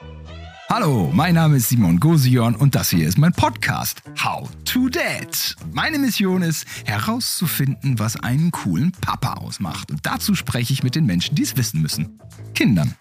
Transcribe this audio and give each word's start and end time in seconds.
Thank 0.00 0.30
you. 0.30 0.39
Hallo, 0.72 1.10
mein 1.12 1.34
Name 1.34 1.56
ist 1.56 1.68
Simon 1.68 1.98
Gosion 1.98 2.54
und 2.54 2.76
das 2.76 2.90
hier 2.90 3.08
ist 3.08 3.18
mein 3.18 3.32
Podcast 3.32 4.02
How 4.22 4.48
to 4.64 4.88
Dad. 4.88 5.56
Meine 5.72 5.98
Mission 5.98 6.42
ist 6.42 6.64
herauszufinden, 6.84 7.98
was 7.98 8.14
einen 8.14 8.52
coolen 8.52 8.92
Papa 9.00 9.32
ausmacht. 9.32 9.90
Und 9.90 10.06
dazu 10.06 10.36
spreche 10.36 10.72
ich 10.72 10.84
mit 10.84 10.94
den 10.94 11.06
Menschen, 11.06 11.34
die 11.34 11.42
es 11.42 11.56
wissen 11.56 11.82
müssen. 11.82 12.20
Kindern. 12.54 12.94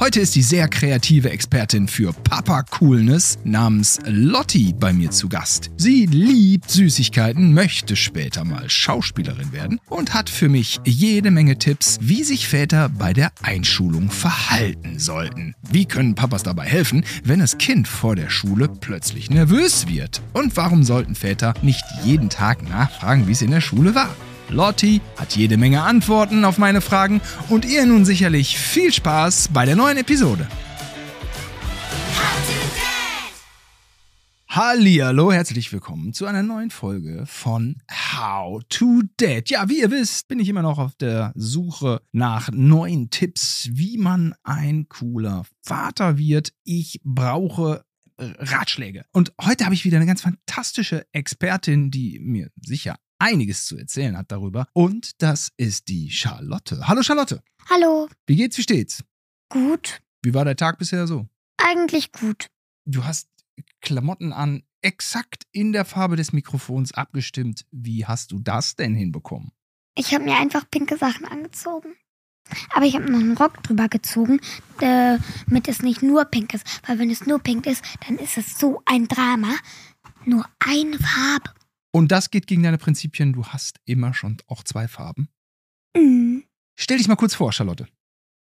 Heute 0.00 0.20
ist 0.20 0.34
die 0.34 0.42
sehr 0.42 0.66
kreative 0.66 1.30
Expertin 1.30 1.86
für 1.86 2.12
Papa-Coolness 2.12 3.38
namens 3.44 4.00
Lotti 4.04 4.74
bei 4.76 4.92
mir 4.92 5.12
zu 5.12 5.28
Gast. 5.28 5.70
Sie 5.76 6.06
liebt 6.06 6.68
Süßigkeiten, 6.68 7.54
möchte 7.54 7.94
später 7.94 8.44
mal 8.44 8.68
Schauspielerin 8.68 9.52
werden 9.52 9.80
und 9.88 10.12
hat 10.12 10.28
für 10.28 10.48
mich 10.48 10.80
jede 10.84 11.30
Menge 11.30 11.58
Tipps, 11.58 11.98
wie 12.00 12.24
sich 12.24 12.48
Väter 12.48 12.88
bei 12.88 13.12
der 13.12 13.30
Einschulung 13.42 14.10
verhalten 14.10 14.98
sollten. 14.98 15.54
Wie 15.70 15.86
können 15.86 16.16
Papas 16.16 16.42
dabei 16.42 16.64
helfen, 16.64 17.03
wenn 17.24 17.40
das 17.40 17.58
Kind 17.58 17.88
vor 17.88 18.16
der 18.16 18.30
Schule 18.30 18.68
plötzlich 18.68 19.30
nervös 19.30 19.86
wird? 19.88 20.22
Und 20.32 20.56
warum 20.56 20.82
sollten 20.82 21.14
Väter 21.14 21.54
nicht 21.62 21.84
jeden 22.02 22.28
Tag 22.28 22.68
nachfragen, 22.68 23.26
wie 23.26 23.32
es 23.32 23.42
in 23.42 23.50
der 23.50 23.60
Schule 23.60 23.94
war? 23.94 24.14
Lotti 24.48 25.00
hat 25.16 25.36
jede 25.36 25.56
Menge 25.56 25.82
Antworten 25.82 26.44
auf 26.44 26.58
meine 26.58 26.80
Fragen 26.80 27.20
und 27.48 27.64
ihr 27.64 27.86
nun 27.86 28.04
sicherlich 28.04 28.58
viel 28.58 28.92
Spaß 28.92 29.48
bei 29.52 29.64
der 29.64 29.76
neuen 29.76 29.98
Episode. 29.98 30.46
Hallihallo, 34.54 35.32
herzlich 35.32 35.72
willkommen 35.72 36.12
zu 36.12 36.26
einer 36.26 36.44
neuen 36.44 36.70
Folge 36.70 37.24
von 37.26 37.82
How 37.90 38.62
to 38.68 39.02
Dad. 39.16 39.50
Ja, 39.50 39.68
wie 39.68 39.80
ihr 39.80 39.90
wisst, 39.90 40.28
bin 40.28 40.38
ich 40.38 40.48
immer 40.48 40.62
noch 40.62 40.78
auf 40.78 40.94
der 40.94 41.32
Suche 41.34 42.00
nach 42.12 42.50
neuen 42.52 43.10
Tipps, 43.10 43.68
wie 43.72 43.98
man 43.98 44.32
ein 44.44 44.88
cooler 44.88 45.44
Vater 45.60 46.18
wird. 46.18 46.52
Ich 46.62 47.00
brauche 47.02 47.84
äh, 48.16 48.26
Ratschläge. 48.38 49.04
Und 49.10 49.32
heute 49.42 49.64
habe 49.64 49.74
ich 49.74 49.84
wieder 49.84 49.96
eine 49.96 50.06
ganz 50.06 50.20
fantastische 50.20 51.04
Expertin, 51.10 51.90
die 51.90 52.20
mir 52.20 52.52
sicher 52.62 52.94
einiges 53.18 53.66
zu 53.66 53.76
erzählen 53.76 54.16
hat 54.16 54.30
darüber. 54.30 54.68
Und 54.72 55.20
das 55.20 55.50
ist 55.56 55.88
die 55.88 56.12
Charlotte. 56.12 56.86
Hallo 56.86 57.02
Charlotte. 57.02 57.42
Hallo. 57.68 58.08
Wie 58.28 58.36
geht's, 58.36 58.56
wie 58.56 58.62
steht's? 58.62 59.02
Gut. 59.48 60.00
Wie 60.22 60.32
war 60.32 60.44
der 60.44 60.54
Tag 60.54 60.78
bisher 60.78 61.08
so? 61.08 61.26
Eigentlich 61.56 62.12
gut. 62.12 62.50
Du 62.86 63.04
hast 63.04 63.33
Klamotten 63.80 64.32
an, 64.32 64.62
exakt 64.82 65.44
in 65.52 65.72
der 65.72 65.84
Farbe 65.84 66.16
des 66.16 66.32
Mikrofons 66.32 66.92
abgestimmt. 66.92 67.66
Wie 67.70 68.06
hast 68.06 68.32
du 68.32 68.38
das 68.38 68.76
denn 68.76 68.94
hinbekommen? 68.94 69.52
Ich 69.96 70.12
habe 70.14 70.24
mir 70.24 70.36
einfach 70.36 70.68
pinke 70.70 70.96
Sachen 70.96 71.24
angezogen. 71.24 71.94
Aber 72.74 72.84
ich 72.84 72.94
habe 72.94 73.10
noch 73.10 73.20
einen 73.20 73.36
Rock 73.36 73.62
drüber 73.62 73.88
gezogen, 73.88 74.40
damit 74.78 75.68
es 75.68 75.82
nicht 75.82 76.02
nur 76.02 76.26
pink 76.26 76.52
ist. 76.52 76.66
Weil 76.86 76.98
wenn 76.98 77.10
es 77.10 77.26
nur 77.26 77.38
pink 77.38 77.66
ist, 77.66 77.82
dann 78.06 78.18
ist 78.18 78.36
es 78.36 78.58
so 78.58 78.82
ein 78.84 79.08
Drama. 79.08 79.54
Nur 80.26 80.46
eine 80.58 80.98
Farbe. 80.98 81.50
Und 81.92 82.10
das 82.12 82.30
geht 82.30 82.46
gegen 82.46 82.62
deine 82.62 82.78
Prinzipien. 82.78 83.32
Du 83.32 83.46
hast 83.46 83.78
immer 83.84 84.14
schon 84.14 84.38
auch 84.46 84.62
zwei 84.64 84.88
Farben. 84.88 85.28
Mhm. 85.96 86.44
Stell 86.76 86.98
dich 86.98 87.08
mal 87.08 87.16
kurz 87.16 87.34
vor, 87.34 87.52
Charlotte. 87.52 87.86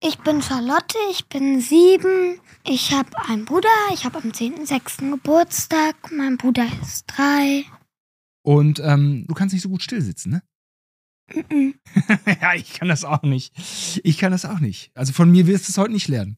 Ich 0.03 0.19
bin 0.19 0.43
Charlotte, 0.43 0.97
ich 1.11 1.27
bin 1.27 1.61
sieben. 1.61 2.41
Ich 2.65 2.93
habe 2.93 3.09
einen 3.29 3.45
Bruder, 3.45 3.69
ich 3.95 4.05
habe 4.05 4.19
am 4.19 4.31
10.06. 4.31 5.11
Geburtstag. 5.11 5.97
Mein 6.13 6.37
Bruder 6.37 6.67
ist 6.83 7.05
drei. 7.07 7.65
Und 8.43 8.79
ähm, 8.81 9.25
du 9.27 9.35
kannst 9.35 9.53
nicht 9.55 9.63
so 9.63 9.69
gut 9.69 9.83
stillsitzen, 9.83 10.33
ne? 10.33 10.43
Mhm. 11.51 11.75
ja, 12.41 12.55
ich 12.55 12.75
kann 12.75 12.89
das 12.89 13.05
auch 13.05 13.23
nicht. 13.23 13.53
Ich 14.05 14.19
kann 14.19 14.31
das 14.33 14.45
auch 14.45 14.61
nicht. 14.61 14.91
Also 14.95 15.13
von 15.13 15.31
mir 15.31 15.47
wirst 15.47 15.67
du 15.69 15.73
es 15.73 15.79
heute 15.79 15.93
nicht 15.93 16.09
lernen. 16.09 16.37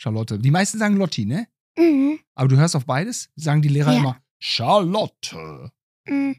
Charlotte. 0.00 0.38
Die 0.38 0.50
meisten 0.50 0.78
sagen 0.78 0.96
Lotti, 0.96 1.24
ne? 1.24 1.48
Mhm. 1.76 2.20
Aber 2.34 2.48
du 2.48 2.56
hörst 2.56 2.76
auf 2.76 2.84
beides? 2.84 3.30
Sagen 3.34 3.62
die 3.62 3.68
Lehrer 3.68 3.92
Ja. 3.92 3.98
immer 3.98 4.20
Charlotte. 4.38 5.72
Mhm. 6.06 6.36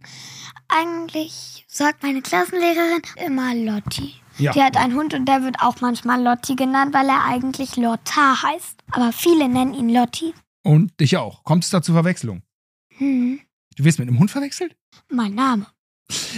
Eigentlich 0.68 1.66
sagt 1.68 2.04
meine 2.04 2.22
Klassenlehrerin 2.22 3.02
immer 3.26 3.54
Lotti. 3.56 4.14
Ja. 4.38 4.52
Die 4.52 4.62
hat 4.62 4.78
einen 4.78 4.96
Hund 4.96 5.14
und 5.14 5.26
der 5.26 5.44
wird 5.44 5.62
auch 5.62 5.82
manchmal 5.82 6.22
Lotti 6.22 6.56
genannt, 6.56 6.94
weil 6.94 7.08
er 7.08 7.24
eigentlich 7.26 7.76
Lotta 7.78 8.44
heißt. 8.44 8.84
Aber 8.92 9.12
viele 9.12 9.48
nennen 9.48 9.74
ihn 9.74 9.90
Lotti. 9.90 10.34
Und 10.64 11.00
dich 11.00 11.18
auch. 11.18 11.44
Kommt 11.44 11.64
es 11.64 11.70
da 11.70 11.82
zur 11.82 11.94
Verwechslung? 11.96 12.42
Hm. 12.98 13.40
Du 13.76 13.84
wirst 13.84 14.00
mit 14.00 14.08
einem 14.08 14.20
Hund 14.20 14.32
verwechselt? 14.32 14.76
Mein 15.10 15.36
Name. 15.36 15.68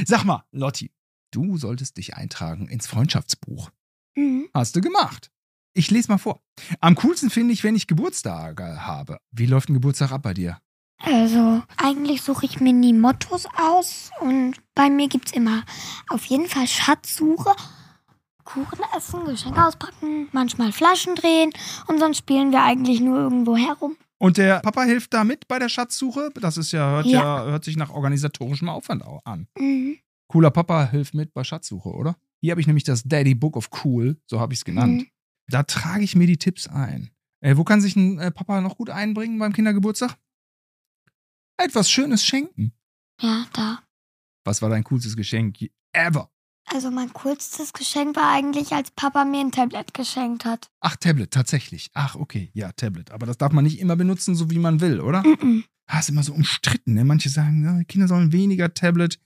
Sag 0.06 0.26
mal, 0.26 0.44
Lotti, 0.52 0.92
du 1.32 1.58
solltest 1.58 1.98
dich 1.98 2.16
eintragen 2.16 2.68
ins 2.68 2.88
Freundschaftsbuch. 2.88 3.70
Hm. 4.16 4.48
Hast 4.54 4.76
du 4.76 4.82
gemacht. 4.82 5.32
Ich 5.74 5.92
lese 5.92 6.12
mal 6.12 6.18
vor. 6.18 6.42
Am 6.80 6.96
coolsten 6.96 7.30
finde 7.30 7.54
ich, 7.54 7.64
wenn 7.64 7.76
ich 7.76 7.88
Geburtstage 7.88 8.86
habe. 8.86 9.20
Wie 9.32 9.46
läuft 9.46 9.70
ein 9.70 9.76
Geburtstag 9.76 10.12
ab 10.12 10.24
bei 10.24 10.34
dir? 10.34 10.60
Also, 11.00 11.62
eigentlich 11.78 12.24
suche 12.24 12.48
ich 12.48 12.60
mir 12.60 12.74
nie 12.74 12.94
Mottos 12.94 13.46
aus 13.56 14.10
und 14.20 14.56
bei 14.74 14.90
mir 14.90 15.08
gibt's 15.08 15.32
immer 15.32 15.64
auf 16.10 16.26
jeden 16.26 16.48
Fall 16.48 16.68
Schatzsuche, 16.68 17.56
Kuchen 18.48 18.80
essen, 18.96 19.26
Geschenke 19.26 19.64
auspacken, 19.66 20.30
manchmal 20.32 20.72
Flaschen 20.72 21.16
drehen 21.16 21.52
und 21.88 22.00
sonst 22.00 22.18
spielen 22.20 22.52
wir 22.52 22.64
eigentlich 22.64 23.02
nur 23.02 23.18
irgendwo 23.20 23.56
herum. 23.58 23.98
Und 24.20 24.38
der 24.38 24.60
Papa 24.62 24.84
hilft 24.84 25.14
da 25.14 25.24
mit 25.24 25.48
bei 25.48 25.60
der 25.60 25.70
Schatzsuche? 25.70 26.32
Das 26.42 26.58
ist 26.58 26.72
ja, 26.72 26.90
hört 26.90 27.06
ja, 27.06 27.22
Ja. 27.44 27.52
hört 27.52 27.64
sich 27.66 27.76
nach 27.78 27.90
organisatorischem 27.92 28.70
Aufwand 28.70 29.04
au- 29.06 29.22
an. 29.26 29.48
Mhm. 29.60 29.98
Cooler 30.30 30.50
Papa 30.52 30.86
hilft 30.90 31.14
mit 31.14 31.34
bei 31.34 31.44
Schatzsuche, 31.44 31.90
oder? 31.90 32.16
Hier 32.42 32.52
habe 32.52 32.62
ich 32.62 32.68
nämlich 32.68 32.84
das 32.84 33.04
Daddy 33.04 33.36
Book 33.36 33.56
of 33.58 33.70
Cool, 33.84 34.18
so 34.26 34.40
habe 34.40 34.54
ich 34.54 34.60
es 34.60 34.66
genannt. 34.66 35.02
Mhm. 35.02 35.08
Da 35.50 35.64
trage 35.64 36.04
ich 36.04 36.16
mir 36.16 36.26
die 36.28 36.38
Tipps 36.38 36.68
ein. 36.68 37.12
Äh, 37.42 37.58
wo 37.58 37.64
kann 37.64 37.82
sich 37.82 37.96
ein 37.96 38.18
äh, 38.20 38.32
Papa 38.32 38.60
noch 38.62 38.78
gut 38.78 38.90
einbringen 38.90 39.38
beim 39.40 39.54
Kindergeburtstag? 39.54 40.18
Etwas 41.58 41.90
Schönes 41.90 42.24
schenken. 42.26 42.74
Ja, 43.22 43.46
da. 43.54 43.80
Was 44.46 44.62
war 44.62 44.70
dein 44.70 44.84
coolstes 44.84 45.16
Geschenk 45.16 45.58
ever? 45.94 46.30
Also 46.74 46.92
mein 46.92 47.14
coolstes 47.14 47.72
Geschenk 47.72 48.16
war 48.18 48.32
eigentlich, 48.32 48.74
als 48.74 48.92
Papa 48.92 49.24
mir 49.24 49.40
ein 49.40 49.52
Tablet 49.52 49.94
geschenkt 49.94 50.44
hat. 50.44 50.70
Ach, 50.82 50.98
Tablet, 50.98 51.32
tatsächlich. 51.32 51.90
Ach, 51.94 52.16
okay, 52.16 52.52
ja, 52.54 52.72
Tablet. 52.74 53.12
Aber 53.12 53.26
das 53.26 53.38
darf 53.38 53.54
man 53.54 53.64
nicht 53.64 53.80
immer 53.80 53.96
benutzen, 53.96 54.36
so 54.36 54.50
wie 54.52 54.60
man 54.60 54.82
will, 54.82 55.00
oder? 55.00 55.24
Mhm. 55.24 55.64
Ah, 55.90 56.00
ist 56.00 56.10
immer 56.10 56.24
so 56.24 56.34
umstritten, 56.34 56.96
ne? 56.96 57.06
Manche 57.06 57.30
sagen, 57.30 57.64
ja, 57.64 57.82
Kinder 57.86 58.10
sollen 58.10 58.34
weniger 58.34 58.74
Tablet, 58.74 59.20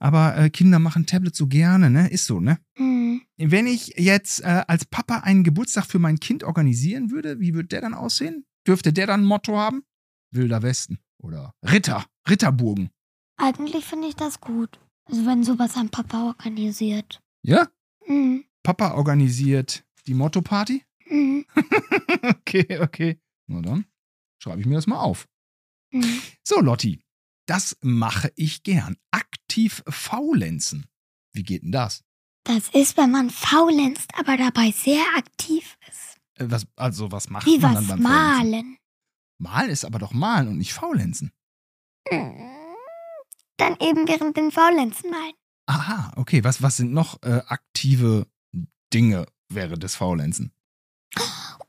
aber 0.00 0.36
äh, 0.36 0.50
Kinder 0.50 0.80
machen 0.80 1.06
Tablet 1.06 1.36
so 1.36 1.46
gerne, 1.46 1.90
ne? 1.90 2.08
Ist 2.10 2.26
so, 2.26 2.40
ne? 2.40 2.58
Mhm. 2.76 3.22
Wenn 3.36 3.68
ich 3.68 3.94
jetzt 3.96 4.40
äh, 4.40 4.64
als 4.66 4.84
Papa 4.84 5.18
einen 5.18 5.44
Geburtstag 5.44 5.86
für 5.86 6.00
mein 6.00 6.18
Kind 6.18 6.42
organisieren 6.42 7.12
würde, 7.12 7.38
wie 7.38 7.54
würde 7.54 7.68
der 7.68 7.82
dann 7.82 7.94
aussehen? 7.94 8.44
Dürfte 8.66 8.92
der 8.92 9.06
dann 9.06 9.20
ein 9.20 9.26
Motto 9.26 9.56
haben? 9.56 9.84
Wilder 10.32 10.62
Westen 10.62 10.98
oder 11.22 11.54
Ritter, 11.64 12.04
Ritterburgen. 12.28 12.90
Eigentlich 13.36 13.84
finde 13.84 14.08
ich 14.08 14.16
das 14.16 14.40
gut. 14.40 14.80
Also 15.08 15.26
wenn 15.26 15.42
sowas 15.44 15.76
ein 15.76 15.88
Papa 15.88 16.24
organisiert. 16.26 17.20
Ja? 17.42 17.68
Mhm. 18.06 18.44
Papa 18.62 18.92
organisiert 18.92 19.84
die 20.06 20.14
Motto-Party? 20.14 20.84
Mhm. 21.08 21.46
okay, 22.22 22.78
okay. 22.80 23.18
Na 23.46 23.62
dann 23.62 23.86
schreibe 24.42 24.60
ich 24.60 24.66
mir 24.66 24.74
das 24.76 24.86
mal 24.86 25.00
auf. 25.00 25.26
Mhm. 25.92 26.20
So, 26.44 26.60
Lotti, 26.60 27.00
das 27.46 27.76
mache 27.80 28.30
ich 28.36 28.62
gern. 28.62 28.96
Aktiv 29.10 29.82
faulenzen. 29.88 30.86
Wie 31.32 31.42
geht 31.42 31.62
denn 31.62 31.72
das? 31.72 32.04
Das 32.44 32.68
ist, 32.70 32.96
wenn 32.96 33.10
man 33.10 33.30
faulenzt, 33.30 34.10
aber 34.18 34.36
dabei 34.36 34.70
sehr 34.70 35.02
aktiv 35.16 35.76
ist. 35.88 36.18
Äh, 36.34 36.50
Was, 36.50 36.66
also, 36.76 37.10
was 37.12 37.30
macht 37.30 37.46
Wie 37.46 37.58
man 37.58 37.74
was 37.74 37.86
dann 37.86 38.02
beim 38.02 38.12
Faulenzen? 38.12 38.50
malen. 38.50 38.78
Malen 39.40 39.70
ist 39.70 39.84
aber 39.84 39.98
doch 39.98 40.12
malen 40.12 40.48
und 40.48 40.58
nicht 40.58 40.72
faulenzen. 40.74 41.32
Mhm. 42.10 42.50
Dann 43.58 43.76
eben 43.80 44.08
während 44.08 44.36
den 44.36 44.50
Faulenzen 44.50 45.10
malen. 45.10 45.34
Aha, 45.66 46.12
okay. 46.16 46.42
Was, 46.44 46.62
was 46.62 46.78
sind 46.78 46.92
noch 46.92 47.22
äh, 47.22 47.42
aktive 47.46 48.26
Dinge 48.94 49.26
während 49.50 49.82
des 49.82 49.94
Faulenzen? 49.96 50.52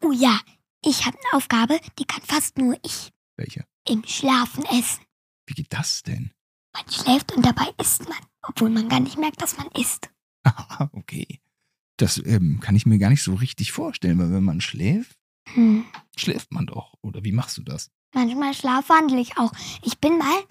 Oh 0.01 0.11
ja, 0.13 0.39
ich 0.83 1.05
habe 1.05 1.17
eine 1.17 1.37
Aufgabe, 1.37 1.79
die 1.99 2.05
kann 2.05 2.21
fast 2.23 2.57
nur 2.57 2.77
ich. 2.83 3.11
Welche? 3.35 3.65
Im 3.87 4.03
Schlafen 4.05 4.63
essen. 4.65 5.03
Wie 5.45 5.53
geht 5.53 5.73
das 5.73 6.03
denn? 6.03 6.31
Man 6.73 6.89
schläft 6.89 7.33
und 7.35 7.45
dabei 7.45 7.67
isst 7.81 8.07
man, 8.07 8.17
obwohl 8.43 8.69
man 8.69 8.87
gar 8.87 8.99
nicht 8.99 9.17
merkt, 9.17 9.41
dass 9.41 9.57
man 9.57 9.67
isst. 9.77 10.09
Aha, 10.43 10.89
okay. 10.93 11.41
Das 11.97 12.17
ähm, 12.17 12.59
kann 12.61 12.75
ich 12.75 12.85
mir 12.85 12.97
gar 12.99 13.09
nicht 13.09 13.23
so 13.23 13.33
richtig 13.33 13.71
vorstellen, 13.73 14.17
weil 14.19 14.31
wenn 14.31 14.43
man 14.43 14.61
schläft, 14.61 15.17
Hm. 15.53 15.83
schläft 16.15 16.51
man 16.53 16.67
doch. 16.67 16.93
Oder 17.01 17.23
wie 17.23 17.31
machst 17.31 17.57
du 17.57 17.63
das? 17.63 17.89
Manchmal 18.13 18.53
schlafwandle 18.53 19.19
ich 19.19 19.37
auch. 19.37 19.51
Ich 19.83 19.97
bin 19.97 20.17
mal 20.19 20.43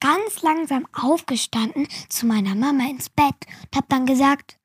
ganz 0.00 0.42
langsam 0.42 0.86
aufgestanden 0.92 1.88
zu 2.08 2.26
meiner 2.26 2.54
Mama 2.54 2.88
ins 2.88 3.08
Bett 3.08 3.34
und 3.62 3.76
hab 3.76 3.88
dann 3.88 4.06
gesagt, 4.06 4.58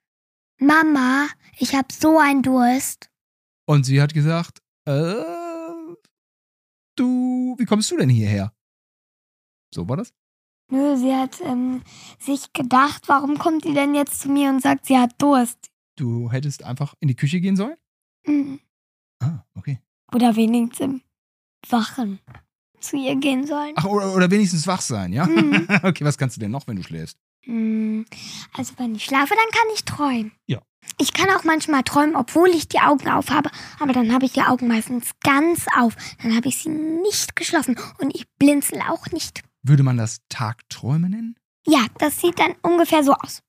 Mama, 0.60 1.28
ich 1.58 1.76
hab 1.76 1.92
so 1.92 2.20
einen 2.20 2.44
Durst. 2.44 3.10
Und 3.66 3.86
sie 3.86 4.02
hat 4.02 4.14
gesagt, 4.14 4.62
äh, 4.86 5.24
du, 6.96 7.56
wie 7.58 7.66
kommst 7.66 7.92
du 7.92 7.98
denn 7.98 8.10
hierher? 8.10 8.54
So 9.74 9.88
war 9.88 9.98
das? 9.98 10.14
Nö, 10.70 10.96
sie 10.96 11.14
hat 11.14 11.42
ähm, 11.42 11.82
sich 12.20 12.54
gedacht, 12.54 13.08
warum 13.08 13.38
kommt 13.38 13.66
die 13.66 13.74
denn 13.74 13.94
jetzt 13.94 14.22
zu 14.22 14.30
mir 14.30 14.50
und 14.50 14.62
sagt, 14.62 14.86
sie 14.86 14.98
hat 14.98 15.22
Durst? 15.22 15.72
Du 15.98 16.32
hättest 16.32 16.64
einfach 16.64 16.96
in 17.00 17.08
die 17.08 17.16
Küche 17.16 17.42
gehen 17.42 17.56
sollen? 17.56 17.78
Mhm. 18.26 18.60
Ah, 19.22 19.46
okay. 19.56 19.80
Oder 20.14 20.36
wenigstens 20.36 20.80
im 20.80 21.02
Wachen 21.70 22.20
zu 22.82 22.98
ihr 22.98 23.16
gehen 23.16 23.46
sollen. 23.48 23.74
Ach, 23.78 23.86
oder, 23.86 24.14
oder 24.16 24.30
wenigstens 24.32 24.68
wach 24.68 24.82
sein, 24.82 25.14
ja? 25.14 25.26
Mhm. 25.26 25.68
okay, 25.84 26.04
was 26.04 26.18
kannst 26.18 26.36
du 26.36 26.40
denn 26.42 26.52
noch, 26.52 26.68
wenn 26.68 26.76
du 26.76 26.84
schläfst? 26.84 27.18
Hm, 27.46 28.06
Also 28.54 28.74
wenn 28.78 28.96
ich 28.96 29.06
schlafe, 29.06 29.34
dann 29.36 29.52
kann 29.52 29.68
ich 29.74 29.84
träumen. 29.86 30.32
Ja. 30.48 30.62
Ich 31.00 31.14
kann 31.14 31.30
auch 31.30 31.44
manchmal 31.44 31.84
träumen, 31.84 32.16
obwohl 32.16 32.50
ich 32.50 32.68
die 32.68 32.80
Augen 32.80 33.08
auf 33.10 33.30
habe, 33.30 33.50
aber 33.80 33.94
dann 33.94 34.12
habe 34.14 34.26
ich 34.26 34.34
die 34.34 34.42
Augen 34.42 34.68
meistens 34.68 35.12
ganz 35.24 35.66
auf. 35.78 35.96
Dann 36.22 36.36
habe 36.36 36.48
ich 36.50 36.58
sie 36.58 36.70
nicht 36.70 37.36
geschlossen 37.36 37.78
und 38.00 38.16
ich 38.16 38.26
blinzel 38.40 38.82
auch 38.90 39.08
nicht. 39.12 39.42
Würde 39.64 39.84
man 39.84 39.98
das 39.98 40.18
Tagträume 40.30 41.10
nennen? 41.10 41.36
Ja, 41.68 41.86
das 42.00 42.20
sieht 42.20 42.40
dann 42.40 42.56
ungefähr 42.64 43.04
so 43.04 43.14
aus. 43.14 43.42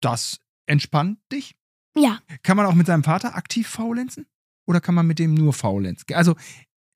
Das 0.00 0.40
entspannt 0.66 1.18
dich? 1.32 1.54
Ja, 1.96 2.18
Kann 2.42 2.56
man 2.56 2.66
auch 2.66 2.74
mit 2.74 2.86
seinem 2.86 3.04
Vater 3.04 3.34
aktiv 3.34 3.66
faulenzen? 3.68 4.26
Oder 4.66 4.80
kann 4.80 4.94
man 4.94 5.06
mit 5.06 5.18
dem 5.18 5.34
nur 5.34 5.52
faulenzen? 5.52 6.14
Also, 6.14 6.36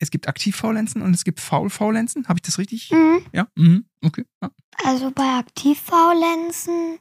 es 0.02 0.10
gibt 0.10 0.26
aktiv 0.26 0.56
faulenzen 0.56 1.00
und 1.00 1.14
es 1.14 1.22
gibt 1.22 1.38
faul 1.40 1.70
faulenzen. 1.70 2.26
Habe 2.26 2.38
ich 2.38 2.42
das 2.42 2.58
richtig? 2.58 2.90
mhm. 2.90 3.24
Ja? 3.32 3.46
Mhm. 3.56 3.86
Okay. 4.04 4.24
Ja. 4.42 4.50
also 4.84 5.12
bei 5.12 5.38
Aktivfaulenzen 5.38 6.98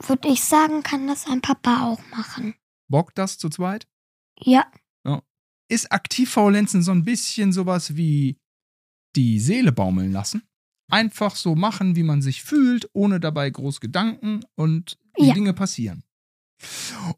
würde 0.00 0.28
ich 0.28 0.42
sagen, 0.42 0.82
kann 0.82 1.06
das 1.06 1.26
ein 1.28 1.40
Papa 1.40 1.86
auch 1.86 2.00
machen. 2.10 2.54
Bock 2.88 3.14
das 3.14 3.38
zu 3.38 3.48
zweit? 3.48 3.86
Ja, 4.40 4.66
Ist 5.70 5.90
aktiv 5.92 6.30
faulenzen 6.30 6.82
so 6.82 6.90
ein 6.90 7.04
bisschen 7.04 7.52
sowas 7.52 7.96
wie 7.96 8.36
die 9.16 9.38
Seele 9.40 9.72
baumeln 9.72 10.12
lassen? 10.12 10.42
Einfach 10.90 11.36
so 11.36 11.54
machen, 11.54 11.96
wie 11.96 12.02
man 12.02 12.20
sich 12.20 12.42
fühlt, 12.42 12.90
ohne 12.92 13.18
dabei 13.20 13.48
groß 13.48 13.80
Gedanken 13.80 14.40
und 14.56 14.98
die 15.18 15.26
Ja. 15.28 15.34
Dinge 15.34 15.54
passieren. 15.54 16.02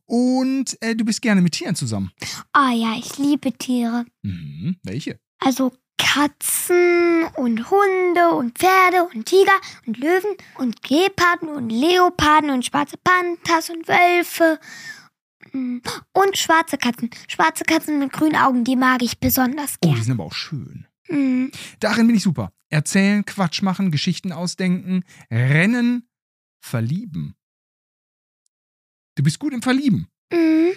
Und 0.07 0.77
äh, 0.83 0.95
du 0.97 1.05
bist 1.05 1.23
gerne 1.23 1.41
mit 1.41 1.53
Tieren 1.55 1.75
zusammen. 1.75 2.11
ah 2.53 2.73
ja, 2.73 2.95
ich 2.99 3.19
liebe 3.19 3.53
Tiere. 3.53 4.05
Mhm. 4.23 4.77
Welche? 4.83 5.19
Also 5.39 5.73
Katzen 5.99 7.25
und 7.37 7.71
Hunde 7.71 8.31
und 8.33 8.59
Pferde 8.59 9.05
und 9.15 9.27
Tiger 9.27 9.53
und 9.87 9.99
Löwen 9.99 10.37
und 10.59 10.83
Geparden 10.83 11.49
und 11.49 11.71
Leoparden 11.71 12.51
und 12.51 12.65
schwarze 12.65 12.97
Panthers 13.03 13.71
und 13.71 13.87
Wölfe. 13.89 14.59
Mm, 15.53 15.79
Und 16.13 16.37
schwarze 16.37 16.77
Katzen. 16.79 17.11
Schwarze 17.29 17.65
Katzen 17.65 17.99
mit 17.99 18.13
grünen 18.13 18.37
Augen, 18.37 18.65
die 18.65 18.77
mag 18.77 19.03
ich 19.03 19.21
besonders 19.21 19.77
Oh, 19.85 19.95
die 19.95 20.03
sind 20.03 20.13
aber 20.15 20.25
auch 20.25 20.35
schön. 20.35 20.87
Mm, 21.09 21.47
Darin 21.81 22.07
bin 22.07 22.17
ich 22.17 22.23
super. 22.23 22.53
Erzählen, 22.69 23.25
Quatsch 23.25 23.63
machen, 23.63 23.91
Geschichten 23.93 24.33
ausdenken, 24.33 25.05
rennen, 25.31 26.09
verlieben. 26.61 27.36
Du 29.17 29.23
bist 29.23 29.39
gut 29.39 29.53
im 29.53 29.63
Verlieben. 29.63 30.09
mm. 30.33 30.71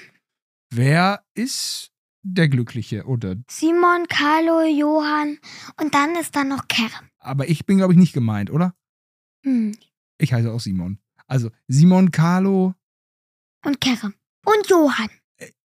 Wer 0.72 1.24
ist 1.34 1.92
der 2.24 2.48
Glückliche? 2.48 3.06
Oder 3.06 3.36
Simon, 3.50 4.08
Carlo, 4.08 4.62
Johann 4.64 5.40
und 5.82 5.94
dann 5.96 6.16
ist 6.16 6.36
da 6.36 6.44
noch 6.44 6.68
Kerem. 6.68 7.10
aber 7.20 7.50
ich 7.50 7.66
bin, 7.66 7.78
glaube 7.78 7.94
ich, 7.94 8.00
nicht 8.00 8.14
gemeint, 8.14 8.50
oder? 8.52 8.76
Mm, 9.44 9.72
Ich 10.20 10.32
heiße 10.34 10.52
auch 10.52 10.60
Simon. 10.60 11.00
Also 11.28 11.50
Simon, 11.68 12.12
Carlo 12.12 12.76
Und 13.66 13.82
Kerem. 13.82 14.14
Und 14.46 14.68
Johann. 14.70 15.10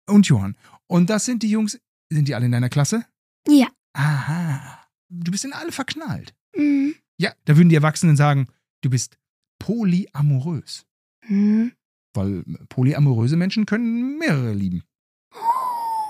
und 0.07 0.27
Johann. 0.27 0.56
Und 0.88 1.09
das 1.09 1.25
sind 1.25 1.44
die 1.44 1.50
Jungs. 1.50 1.79
Sind 2.12 2.27
die 2.27 2.35
alle 2.35 2.45
in 2.45 2.51
deiner 2.51 2.69
Klasse? 2.69 3.06
Ja. 3.47 3.68
Aha. 3.94 4.85
Du 5.09 5.31
bist 5.31 5.45
in 5.45 5.53
alle 5.53 5.71
verknallt. 5.71 6.33
Mm. 6.56 6.91
Ja, 7.18 7.33
da 7.45 7.56
würden 7.57 7.69
die 7.69 7.75
Erwachsenen 7.75 8.15
sagen, 8.18 8.47
du 8.81 8.89
bist 8.89 9.18
polyamorös. 9.59 10.85
Mm. 11.27 11.68
Weil 12.13 12.44
polyamoröse 12.69 13.38
Menschen 13.38 13.66
können 13.66 14.18
mehrere 14.18 14.54
lieben. 14.54 14.84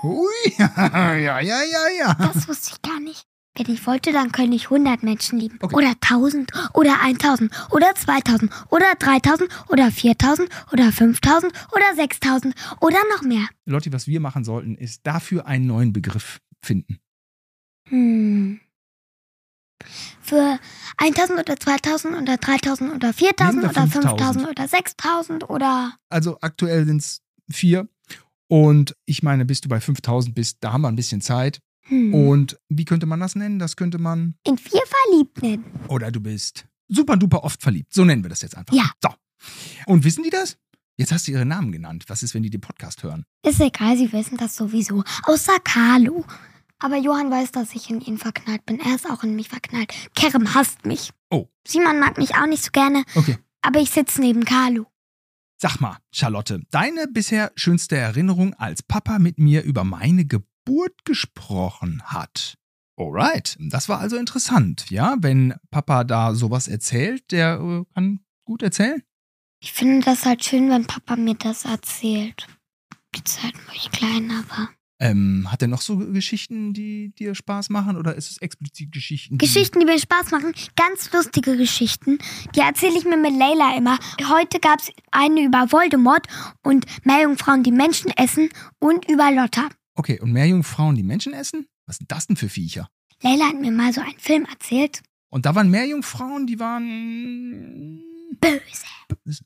Ui, 0.02 0.26
ja, 0.58 1.16
ja, 1.16 1.40
ja, 1.40 1.88
ja. 1.98 2.14
Das 2.14 2.48
wusste 2.48 2.72
ich 2.74 2.82
gar 2.82 3.00
nicht. 3.00 3.24
Wenn 3.54 3.72
ich 3.72 3.86
wollte, 3.86 4.12
dann 4.12 4.32
könnte 4.32 4.56
ich 4.56 4.64
100 4.64 5.02
Menschen 5.02 5.38
lieben. 5.38 5.58
Okay. 5.60 5.74
Oder 5.74 5.92
1000 6.00 6.50
oder 6.72 7.02
1000 7.02 7.52
oder 7.70 7.94
2000 7.94 8.50
oder 8.70 8.94
3000 8.98 9.48
oder 9.68 9.90
4000 9.90 10.48
oder 10.72 10.90
5000 10.90 11.52
oder 11.72 11.94
6000 11.94 12.54
oder 12.80 12.96
noch 13.14 13.22
mehr. 13.22 13.46
Lotti, 13.66 13.92
was 13.92 14.06
wir 14.06 14.20
machen 14.20 14.44
sollten, 14.44 14.74
ist 14.74 15.06
dafür 15.06 15.46
einen 15.46 15.66
neuen 15.66 15.92
Begriff 15.92 16.40
finden. 16.64 16.98
Hm. 17.88 18.60
Für 20.20 20.58
1000 20.98 21.40
oder 21.40 21.58
2000 21.58 22.16
oder 22.16 22.36
3000 22.36 22.94
oder 22.94 23.12
4000 23.12 23.62
Wir 23.62 23.70
oder 23.70 23.74
sind 23.74 23.92
bei 23.92 24.00
5000 24.00 24.18
5000. 24.18 24.48
oder 24.48 24.68
6000 24.68 25.50
oder. 25.50 25.94
Also 26.08 26.38
aktuell 26.40 26.86
sind 26.86 27.00
es 27.00 27.20
vier. 27.50 27.88
Und 28.48 28.94
ich 29.06 29.22
meine, 29.22 29.44
bis 29.44 29.60
du 29.60 29.68
bei 29.68 29.80
5000 29.80 30.34
bist, 30.34 30.58
da 30.60 30.72
haben 30.72 30.82
wir 30.82 30.88
ein 30.88 30.96
bisschen 30.96 31.20
Zeit. 31.20 31.60
Hm. 31.86 32.14
Und 32.14 32.58
wie 32.68 32.84
könnte 32.84 33.06
man 33.06 33.20
das 33.20 33.34
nennen? 33.34 33.58
Das 33.58 33.76
könnte 33.76 33.98
man. 33.98 34.34
In 34.46 34.58
vier 34.58 34.82
verliebt 34.86 35.42
nennen. 35.42 35.64
Oder 35.88 36.10
du 36.10 36.20
bist 36.20 36.66
super 36.88 37.16
duper 37.16 37.44
oft 37.44 37.62
verliebt. 37.62 37.92
So 37.92 38.04
nennen 38.04 38.22
wir 38.22 38.30
das 38.30 38.42
jetzt 38.42 38.56
einfach. 38.56 38.74
Ja. 38.74 38.90
So. 39.02 39.08
Und 39.86 40.04
wissen 40.04 40.22
die 40.22 40.30
das? 40.30 40.56
Jetzt 40.96 41.10
hast 41.10 41.26
du 41.26 41.32
ihre 41.32 41.46
Namen 41.46 41.72
genannt. 41.72 42.04
Was 42.08 42.22
ist, 42.22 42.34
wenn 42.34 42.42
die 42.42 42.50
den 42.50 42.60
Podcast 42.60 43.02
hören? 43.02 43.24
Ist 43.44 43.60
egal, 43.60 43.96
sie 43.96 44.12
wissen 44.12 44.36
das 44.36 44.54
sowieso. 44.54 45.02
Außer 45.24 45.58
Carlo. 45.64 46.24
Aber 46.82 46.96
Johann 46.96 47.30
weiß, 47.30 47.52
dass 47.52 47.74
ich 47.74 47.88
in 47.90 48.00
ihn 48.00 48.18
verknallt 48.18 48.66
bin. 48.66 48.80
Er 48.80 48.94
ist 48.96 49.08
auch 49.08 49.22
in 49.22 49.36
mich 49.36 49.48
verknallt. 49.48 49.92
Kerem 50.14 50.52
hasst 50.54 50.84
mich. 50.84 51.10
Oh. 51.30 51.46
Simon 51.66 52.00
mag 52.00 52.18
mich 52.18 52.34
auch 52.34 52.46
nicht 52.46 52.64
so 52.64 52.70
gerne, 52.72 53.04
Okay. 53.14 53.38
aber 53.62 53.78
ich 53.80 53.90
sitze 53.90 54.20
neben 54.20 54.44
Carlo. 54.44 54.86
Sag 55.58 55.78
mal, 55.80 55.98
Charlotte, 56.10 56.60
deine 56.72 57.06
bisher 57.06 57.52
schönste 57.54 57.96
Erinnerung, 57.96 58.54
als 58.54 58.82
Papa 58.82 59.20
mit 59.20 59.38
mir 59.38 59.62
über 59.62 59.84
meine 59.84 60.24
Geburt 60.24 61.04
gesprochen 61.04 62.02
hat. 62.04 62.58
Alright, 62.96 63.56
das 63.60 63.88
war 63.88 64.00
also 64.00 64.16
interessant, 64.16 64.90
ja? 64.90 65.16
Wenn 65.20 65.54
Papa 65.70 66.02
da 66.04 66.34
sowas 66.34 66.66
erzählt, 66.66 67.30
der 67.30 67.60
äh, 67.60 67.84
kann 67.94 68.20
gut 68.44 68.62
erzählen. 68.62 69.02
Ich 69.60 69.72
finde 69.72 70.04
das 70.04 70.26
halt 70.26 70.44
schön, 70.44 70.68
wenn 70.68 70.86
Papa 70.86 71.14
mir 71.14 71.34
das 71.36 71.64
erzählt. 71.64 72.48
Die 73.14 73.22
Zeit, 73.22 73.54
wo 73.68 73.72
ich 73.72 73.90
klein 73.92 74.28
war. 74.48 74.68
Ähm, 75.04 75.48
hat 75.50 75.60
er 75.62 75.66
noch 75.68 75.80
so 75.80 75.96
Geschichten, 75.98 76.72
die 76.74 77.12
dir 77.18 77.34
Spaß 77.34 77.70
machen 77.70 77.96
oder 77.96 78.14
ist 78.14 78.30
es 78.30 78.38
explizit 78.38 78.92
Geschichten? 78.92 79.36
die- 79.36 79.44
Geschichten, 79.44 79.80
die 79.80 79.84
mir 79.86 79.98
Spaß 79.98 80.30
machen, 80.30 80.52
ganz 80.76 81.10
lustige 81.12 81.56
Geschichten. 81.56 82.18
Die 82.54 82.60
erzähle 82.60 82.96
ich 82.96 83.04
mir 83.04 83.16
mit 83.16 83.32
Leila 83.36 83.76
immer. 83.76 83.98
Heute 84.28 84.60
gab 84.60 84.78
es 84.78 84.92
eine 85.10 85.42
über 85.44 85.72
Voldemort 85.72 86.28
und 86.62 86.86
Meerjungfrauen, 87.04 87.64
die 87.64 87.72
Menschen 87.72 88.12
essen 88.16 88.48
und 88.78 89.10
über 89.10 89.32
Lotta. 89.32 89.68
Okay, 89.94 90.20
und 90.20 90.30
Meerjungfrauen, 90.32 90.94
die 90.94 91.02
Menschen 91.02 91.32
essen? 91.32 91.66
Was 91.86 91.96
sind 91.96 92.12
das 92.12 92.28
denn 92.28 92.36
für 92.36 92.48
Viecher? 92.48 92.88
Leila 93.22 93.46
hat 93.48 93.60
mir 93.60 93.72
mal 93.72 93.92
so 93.92 94.00
einen 94.02 94.18
Film 94.18 94.44
erzählt. 94.44 95.02
Und 95.30 95.46
da 95.46 95.54
waren 95.56 95.68
Meerjungfrauen, 95.68 96.46
die 96.46 96.60
waren. 96.60 98.02
Böse. 98.40 99.42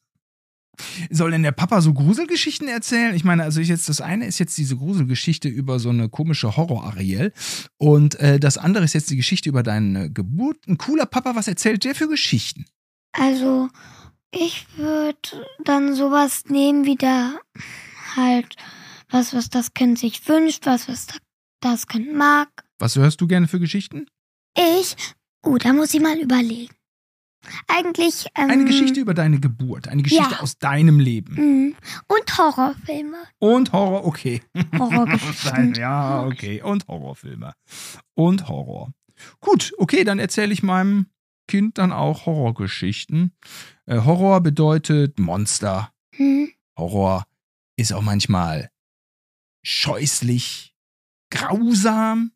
Soll 1.10 1.30
denn 1.30 1.42
der 1.42 1.52
Papa 1.52 1.80
so 1.80 1.92
Gruselgeschichten 1.92 2.68
erzählen? 2.68 3.14
Ich 3.14 3.24
meine, 3.24 3.42
also 3.42 3.60
ich 3.60 3.68
jetzt 3.68 3.88
das 3.88 4.00
eine 4.00 4.26
ist 4.26 4.38
jetzt 4.38 4.56
diese 4.58 4.76
Gruselgeschichte 4.76 5.48
über 5.48 5.78
so 5.78 5.90
eine 5.90 6.08
komische 6.08 6.56
Horror-Ariel 6.56 7.32
und 7.78 8.18
äh, 8.20 8.38
das 8.38 8.58
andere 8.58 8.84
ist 8.84 8.94
jetzt 8.94 9.10
die 9.10 9.16
Geschichte 9.16 9.48
über 9.48 9.62
deine 9.62 10.10
Geburt. 10.10 10.66
Ein 10.66 10.78
cooler 10.78 11.06
Papa, 11.06 11.34
was 11.34 11.48
erzählt 11.48 11.84
der 11.84 11.94
für 11.94 12.08
Geschichten? 12.08 12.66
Also, 13.12 13.68
ich 14.30 14.66
würde 14.76 15.46
dann 15.64 15.94
sowas 15.94 16.44
nehmen 16.48 16.84
wie 16.84 16.96
da 16.96 17.34
halt 18.14 18.56
was, 19.08 19.34
was 19.34 19.48
das 19.50 19.74
Kind 19.74 19.98
sich 19.98 20.26
wünscht, 20.28 20.66
was, 20.66 20.88
was 20.88 21.06
das 21.60 21.86
Kind 21.86 22.14
mag. 22.14 22.48
Was 22.78 22.96
hörst 22.96 23.20
du 23.20 23.26
gerne 23.26 23.48
für 23.48 23.60
Geschichten? 23.60 24.06
Ich, 24.56 24.96
oh, 25.42 25.56
da 25.56 25.72
muss 25.72 25.94
ich 25.94 26.00
mal 26.00 26.18
überlegen. 26.18 26.75
Eigentlich, 27.68 28.26
ähm, 28.36 28.50
Eine 28.50 28.64
Geschichte 28.64 29.00
über 29.00 29.14
deine 29.14 29.38
Geburt, 29.40 29.88
eine 29.88 30.02
Geschichte 30.02 30.34
Ja. 30.34 30.40
aus 30.40 30.58
deinem 30.58 30.98
Leben. 31.00 31.34
mh, 31.70 31.76
Und 32.08 32.38
Horrorfilme. 32.38 33.16
Und 33.38 33.72
Horror, 33.72 34.04
okay. 34.06 34.42
Horrorgeschichten. 34.78 35.74
ja, 35.76 36.24
okay. 36.24 36.62
Und 36.62 36.86
Horrorfilme. 36.88 37.52
Und 38.14 38.48
Horror. 38.48 38.92
Gut, 39.40 39.72
okay, 39.78 40.04
dann 40.04 40.18
erzähle 40.18 40.52
ich 40.52 40.62
meinem 40.62 41.06
Kind 41.48 41.78
dann 41.78 41.92
auch 41.92 42.26
Horrorgeschichten. 42.26 43.32
Äh, 43.86 44.00
Horror 44.00 44.40
bedeutet 44.40 45.18
Monster. 45.18 45.92
Hm, 46.14 46.50
Horror 46.76 47.24
ist 47.76 47.92
auch 47.92 48.02
manchmal 48.02 48.70
scheußlich, 49.62 50.74
grausam. 51.30 52.32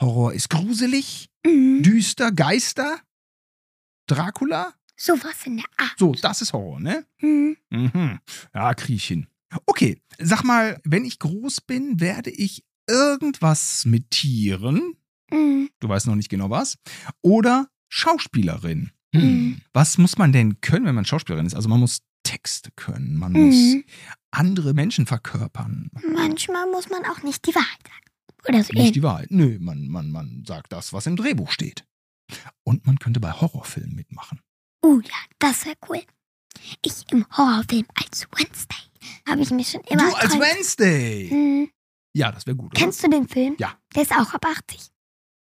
Horror 0.00 0.32
ist 0.34 0.50
gruselig, 0.50 1.28
mh, 1.46 1.82
düster, 1.82 2.30
Geister. 2.32 2.98
Dracula? 4.06 4.72
sowas 4.98 5.34
in 5.44 5.56
der 5.58 5.66
Art. 5.76 5.94
So, 5.98 6.14
das 6.14 6.40
ist 6.40 6.54
Horror, 6.54 6.80
ne? 6.80 7.04
Hm, 7.18 7.54
Mhm. 7.70 8.18
Ja, 8.54 8.72
krieg 8.72 8.96
ich 8.96 9.06
hin. 9.08 9.26
Okay, 9.66 10.00
sag 10.18 10.42
mal, 10.42 10.80
wenn 10.84 11.04
ich 11.04 11.18
groß 11.18 11.60
bin, 11.60 12.00
werde 12.00 12.30
ich 12.30 12.64
irgendwas 12.88 13.84
mit 13.84 14.10
Tieren, 14.10 14.94
mh, 15.30 15.68
du 15.80 15.88
weißt 15.88 16.06
noch 16.06 16.14
nicht 16.14 16.30
genau 16.30 16.48
was, 16.48 16.78
oder 17.20 17.68
Schauspielerin. 17.90 18.90
Hm. 19.14 19.22
Mhm. 19.22 19.60
Was 19.74 19.98
muss 19.98 20.16
man 20.16 20.32
denn 20.32 20.60
können, 20.62 20.86
wenn 20.86 20.94
man 20.94 21.04
Schauspielerin 21.04 21.44
ist? 21.46 21.54
Also 21.54 21.68
man 21.68 21.80
muss 21.80 22.00
Texte 22.22 22.70
können, 22.74 23.16
man 23.18 23.32
muss 23.32 23.54
mh. 23.54 23.82
andere 24.30 24.72
Menschen 24.72 25.04
verkörpern. 25.06 25.90
Manchmal 26.14 26.70
muss 26.70 26.88
man 26.88 27.04
auch 27.04 27.22
nicht 27.22 27.46
die 27.46 27.54
Wahrheit 27.54 27.80
sagen. 27.84 28.48
oder 28.48 28.64
so 28.64 28.72
Nicht 28.72 28.94
die 28.96 29.02
Wahrheit. 29.02 29.30
Nö, 29.30 29.58
man, 29.60 29.88
man, 29.88 30.10
man 30.10 30.42
sagt 30.46 30.72
das, 30.72 30.92
was 30.94 31.06
im 31.06 31.16
Drehbuch 31.16 31.50
steht. 31.50 31.84
Und 32.64 32.86
man 32.86 32.98
könnte 32.98 33.20
bei 33.20 33.32
Horrorfilmen 33.32 33.94
mitmachen. 33.94 34.40
Uh, 34.84 35.00
ja, 35.00 35.14
das 35.38 35.64
wäre 35.64 35.76
cool. 35.88 36.02
Ich 36.84 37.04
im 37.12 37.26
Horrorfilm 37.36 37.86
als 37.94 38.26
Wednesday. 38.36 38.76
Habe 39.28 39.42
ich 39.42 39.50
mir 39.50 39.64
schon 39.64 39.80
immer 39.82 40.10
du 40.10 40.14
als 40.16 40.30
träumt. 40.32 40.42
Wednesday! 40.42 41.28
Hm, 41.30 41.70
Ja, 42.14 42.32
das 42.32 42.46
wäre 42.46 42.56
gut, 42.56 42.72
oder? 42.72 42.80
Kennst 42.80 43.02
du 43.04 43.08
den 43.10 43.28
Film? 43.28 43.54
Ja. 43.58 43.78
Der 43.94 44.02
ist 44.02 44.12
auch 44.12 44.32
ab 44.34 44.44
80. 44.46 44.88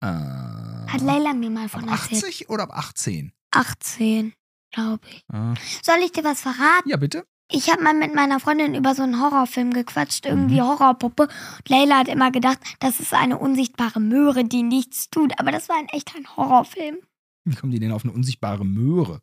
äh, 0.00 0.06
Hat 0.06 1.00
Leila 1.00 1.32
mir 1.32 1.50
mal 1.50 1.64
ab 1.64 1.70
von 1.70 1.88
erzählt. 1.88 2.24
80 2.24 2.48
oder 2.50 2.64
ab 2.64 2.70
18? 2.76 3.32
18, 3.52 4.34
glaube 4.72 5.08
ich. 5.08 5.24
Äh, 5.32 5.54
Soll 5.82 5.98
ich 6.04 6.12
dir 6.12 6.24
was 6.24 6.40
verraten? 6.42 6.88
ja, 6.88 6.96
bitte? 6.96 7.26
Ich 7.50 7.70
habe 7.70 7.82
mal 7.82 7.94
mit 7.94 8.14
meiner 8.14 8.40
Freundin 8.40 8.74
über 8.74 8.94
so 8.94 9.02
einen 9.02 9.20
Horrorfilm 9.20 9.72
gequatscht, 9.72 10.26
irgendwie 10.26 10.56
Mhm. 10.60 10.66
Horrorpuppe. 10.66 11.22
Und 11.24 11.68
Leila 11.68 11.98
hat 11.98 12.08
immer 12.08 12.30
gedacht, 12.30 12.58
das 12.80 13.00
ist 13.00 13.14
eine 13.14 13.38
unsichtbare 13.38 14.00
Möhre, 14.00 14.44
die 14.44 14.62
nichts 14.62 15.08
tut. 15.08 15.32
Aber 15.40 15.50
das 15.50 15.68
war 15.70 15.76
ein 15.78 15.88
echt 15.88 16.14
ein 16.14 16.26
Horrorfilm. 16.36 16.96
Wie 17.44 17.54
kommen 17.56 17.72
die 17.72 17.78
denn 17.80 17.92
auf 17.92 18.04
eine 18.04 18.12
unsichtbare 18.12 18.66
Möhre? 18.66 19.22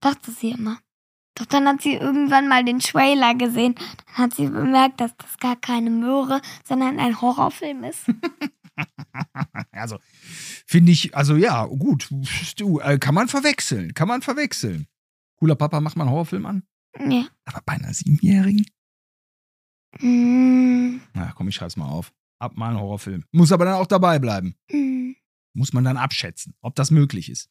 Dachte 0.00 0.32
sie 0.32 0.50
immer. 0.50 0.78
Doch 1.36 1.46
dann 1.46 1.66
hat 1.68 1.80
sie 1.82 1.94
irgendwann 1.94 2.48
mal 2.48 2.64
den 2.64 2.80
Trailer 2.80 3.34
gesehen. 3.36 3.76
Dann 3.76 4.16
hat 4.16 4.34
sie 4.34 4.48
bemerkt, 4.48 5.00
dass 5.00 5.16
das 5.16 5.38
gar 5.38 5.54
keine 5.56 5.90
Möhre, 5.90 6.42
sondern 6.64 6.98
ein 6.98 7.20
Horrorfilm 7.20 7.84
ist. 7.84 8.04
Also, 9.72 9.98
finde 10.66 10.92
ich, 10.92 11.14
also 11.14 11.36
ja, 11.36 11.66
gut. 11.66 12.08
Du, 12.56 12.78
äh, 12.80 12.98
kann 12.98 13.14
man 13.14 13.28
verwechseln, 13.28 13.92
kann 13.94 14.08
man 14.08 14.22
verwechseln. 14.22 14.86
Cooler 15.36 15.56
Papa, 15.56 15.80
macht 15.80 15.96
mal 15.96 16.04
einen 16.04 16.12
Horrorfilm 16.12 16.46
an. 16.46 16.62
Ja. 16.98 17.26
Aber 17.44 17.60
bei 17.64 17.74
einer 17.74 17.92
Siebenjährigen? 17.92 18.66
Mm, 20.00 21.00
Na 21.14 21.32
komm, 21.32 21.48
ich 21.48 21.54
schreib's 21.54 21.76
mal 21.76 21.88
auf. 21.88 22.12
Ab 22.38 22.56
mal 22.56 22.70
einen 22.70 22.80
Horrorfilm. 22.80 23.24
Muss 23.30 23.52
aber 23.52 23.64
dann 23.64 23.74
auch 23.74 23.86
dabei 23.86 24.18
bleiben. 24.18 24.56
mm. 24.70 25.12
Muss 25.54 25.74
man 25.74 25.84
dann 25.84 25.98
abschätzen, 25.98 26.54
ob 26.62 26.74
das 26.76 26.90
möglich 26.90 27.28
ist. 27.28 27.50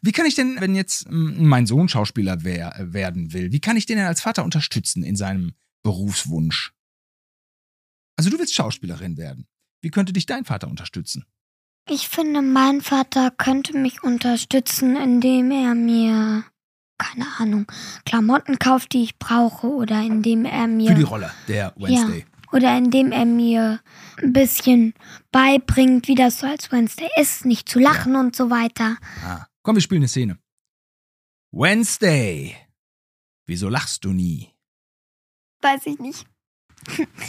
Wie 0.00 0.12
kann 0.12 0.24
ich 0.24 0.34
denn, 0.34 0.56
wenn 0.60 0.74
jetzt 0.74 1.06
mm, 1.10 1.44
mein 1.46 1.66
Sohn 1.66 1.88
Schauspieler 1.90 2.42
wer 2.42 2.74
äh, 2.78 2.92
werden 2.94 3.32
will, 3.34 3.52
wie 3.52 3.60
kann 3.60 3.76
ich 3.76 3.84
den 3.86 3.98
denn 3.98 4.06
als 4.06 4.22
Vater 4.22 4.44
unterstützen 4.44 5.02
in 5.02 5.14
seinem 5.14 5.52
Berufswunsch? 5.82 6.72
Also 8.16 8.30
du 8.30 8.38
willst 8.38 8.54
Schauspielerin 8.54 9.18
werden. 9.18 9.46
Wie 9.82 9.90
könnte 9.90 10.14
dich 10.14 10.24
dein 10.24 10.46
Vater 10.46 10.68
unterstützen? 10.68 11.26
Ich 11.86 12.08
finde, 12.08 12.40
mein 12.40 12.80
Vater 12.80 13.30
könnte 13.30 13.76
mich 13.76 14.02
unterstützen, 14.02 14.96
indem 14.96 15.50
er 15.50 15.74
mir, 15.74 16.44
keine 16.98 17.26
Ahnung, 17.38 17.66
Klamotten 18.04 18.58
kauft, 18.58 18.92
die 18.92 19.02
ich 19.02 19.18
brauche, 19.18 19.66
oder 19.68 20.00
indem 20.00 20.44
er 20.44 20.66
mir. 20.66 20.90
Für 20.90 20.94
die 20.94 21.02
Rolle 21.02 21.30
der 21.48 21.72
Wednesday. 21.76 22.24
Oder 22.52 22.76
indem 22.78 23.10
er 23.10 23.24
mir 23.24 23.80
ein 24.22 24.32
bisschen 24.32 24.94
beibringt, 25.32 26.06
wie 26.06 26.14
das 26.14 26.38
so 26.38 26.46
als 26.46 26.70
Wednesday 26.70 27.08
ist, 27.20 27.44
nicht 27.44 27.68
zu 27.68 27.80
lachen 27.80 28.14
und 28.14 28.36
so 28.36 28.48
weiter. 28.48 28.96
Ah. 29.24 29.46
Komm, 29.62 29.74
wir 29.74 29.82
spielen 29.82 30.02
eine 30.02 30.08
Szene. 30.08 30.38
Wednesday. 31.50 32.56
Wieso 33.46 33.68
lachst 33.68 34.04
du 34.04 34.12
nie? 34.12 34.50
Weiß 35.62 35.86
ich 35.86 35.98
nicht. 35.98 36.26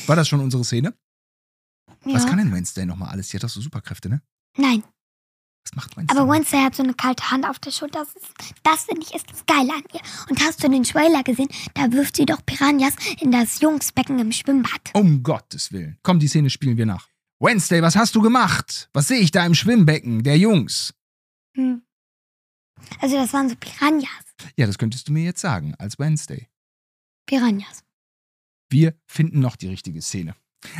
War 0.07 0.15
das 0.15 0.27
schon 0.27 0.41
unsere 0.41 0.63
Szene? 0.63 0.93
Ja. 2.07 2.13
Was 2.13 2.27
kann 2.27 2.37
denn 2.37 2.53
Wednesday 2.53 2.85
nochmal 2.85 3.09
alles? 3.09 3.29
Die 3.29 3.37
hat 3.37 3.43
doch 3.43 3.49
so 3.49 3.59
Superkräfte, 3.59 4.09
ne? 4.09 4.21
Nein, 4.57 4.83
Was 5.65 5.75
macht 5.75 5.97
Wednesday? 5.97 6.17
aber 6.17 6.31
Wednesday 6.31 6.59
hat 6.61 6.75
so 6.75 6.83
eine 6.83 6.93
kalte 6.93 7.31
Hand 7.31 7.45
auf 7.45 7.59
der 7.59 7.71
Schulter. 7.71 7.99
Das, 7.99 8.15
ist, 8.15 8.55
das 8.63 8.83
finde 8.83 9.01
ich 9.01 9.13
ist 9.13 9.29
das 9.31 9.45
Geile 9.45 9.73
an 9.73 9.83
ihr. 9.93 10.01
Und 10.29 10.39
hast 10.41 10.63
du 10.63 10.69
den 10.69 10.83
Trailer 10.83 11.23
gesehen? 11.23 11.49
Da 11.73 11.91
wirft 11.91 12.17
sie 12.17 12.25
doch 12.25 12.45
Piranhas 12.45 12.93
in 13.19 13.31
das 13.31 13.61
Jungsbecken 13.61 14.19
im 14.19 14.31
Schwimmbad. 14.31 14.91
Um 14.93 15.23
Gottes 15.23 15.71
Willen. 15.71 15.97
Komm, 16.03 16.19
die 16.19 16.27
Szene 16.27 16.49
spielen 16.49 16.77
wir 16.77 16.85
nach. 16.85 17.07
Wednesday, 17.39 17.81
was 17.81 17.95
hast 17.95 18.15
du 18.15 18.21
gemacht? 18.21 18.89
Was 18.93 19.07
sehe 19.07 19.19
ich 19.19 19.31
da 19.31 19.45
im 19.45 19.55
Schwimmbecken 19.55 20.23
der 20.23 20.37
Jungs? 20.37 20.93
Hm. 21.55 21.81
Also 22.99 23.15
das 23.15 23.33
waren 23.33 23.49
so 23.49 23.55
Piranhas. 23.55 24.25
Ja, 24.55 24.67
das 24.67 24.77
könntest 24.77 25.07
du 25.07 25.13
mir 25.13 25.23
jetzt 25.23 25.41
sagen, 25.41 25.73
als 25.75 25.97
Wednesday. 25.97 26.47
Piranhas. 27.25 27.83
Wir 28.69 28.95
finden 29.07 29.39
noch 29.39 29.55
die 29.55 29.67
richtige 29.67 30.01
Szene. 30.01 30.35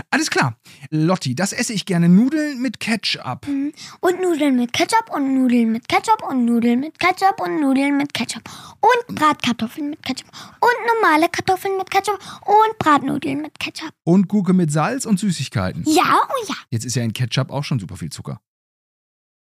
Alles 0.10 0.30
klar. 0.30 0.58
Lotti, 0.90 1.36
das 1.36 1.54
esse 1.54 1.74
ich 1.74 1.86
gerne. 1.86 2.10
Nudeln 2.10 2.62
mit 2.62 2.80
Ketchup. 2.80 3.48
Mhm. 3.48 3.74
Und 4.00 4.22
Nudeln 4.22 4.56
mit 4.56 4.74
Ketchup 4.74 5.14
und 5.14 5.36
Nudeln 5.36 5.72
mit 5.72 5.88
Ketchup 5.88 6.24
und 6.28 6.46
Nudeln 6.46 6.80
mit 6.80 7.00
Ketchup 7.00 7.40
und 7.40 7.62
Nudeln 7.62 7.98
mit 7.98 8.14
Ketchup. 8.14 8.44
Und 8.82 9.16
Bratkartoffeln 9.16 9.92
mit 9.92 10.04
Ketchup. 10.04 10.28
Und 10.60 11.02
normale 11.02 11.30
Kartoffeln 11.30 11.78
mit 11.78 11.90
Ketchup 11.90 12.20
und 12.46 12.78
Bratnudeln 12.80 13.42
mit 13.42 13.60
Ketchup. 13.60 13.92
Und 14.04 14.28
Gurke 14.28 14.54
mit 14.54 14.72
Salz 14.72 15.06
und 15.06 15.20
Süßigkeiten. 15.20 15.84
Ja, 15.86 16.20
oh 16.28 16.46
ja. 16.48 16.56
Jetzt 16.70 16.86
ist 16.86 16.96
ja 16.96 17.04
in 17.04 17.14
Ketchup 17.14 17.52
auch 17.52 17.64
schon 17.64 17.80
super 17.80 17.98
viel 17.98 18.10
Zucker. 18.10 18.42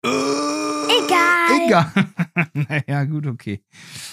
Egal. 0.02 1.66
Egal. 1.66 1.92
naja, 2.86 3.04
gut, 3.04 3.26
okay. 3.26 3.62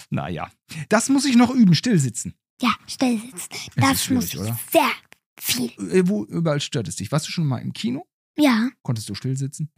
Naja. 0.10 0.50
Das 0.90 1.10
muss 1.10 1.26
ich 1.26 1.36
noch 1.36 1.50
üben, 1.50 1.76
still 1.76 2.00
sitzen. 2.00 2.36
Ja, 2.62 2.72
still 2.88 3.20
sitzen. 3.20 3.54
ist 3.54 3.72
Das 3.76 4.10
muss 4.10 4.26
ich 4.34 4.40
oder? 4.40 4.60
sehr 4.72 4.90
viel. 5.40 5.72
Äh, 5.92 6.08
Wo 6.08 6.24
überall 6.26 6.60
stört 6.62 6.88
es 6.88 6.96
dich? 6.96 7.12
Warst 7.12 7.28
du 7.28 7.32
schon 7.32 7.46
mal 7.48 7.60
im 7.60 7.74
Kino? 7.74 8.06
Ja. 8.40 8.70
Konntest 8.84 9.10
du 9.10 9.16
still 9.16 9.36
sitzen? 9.36 9.72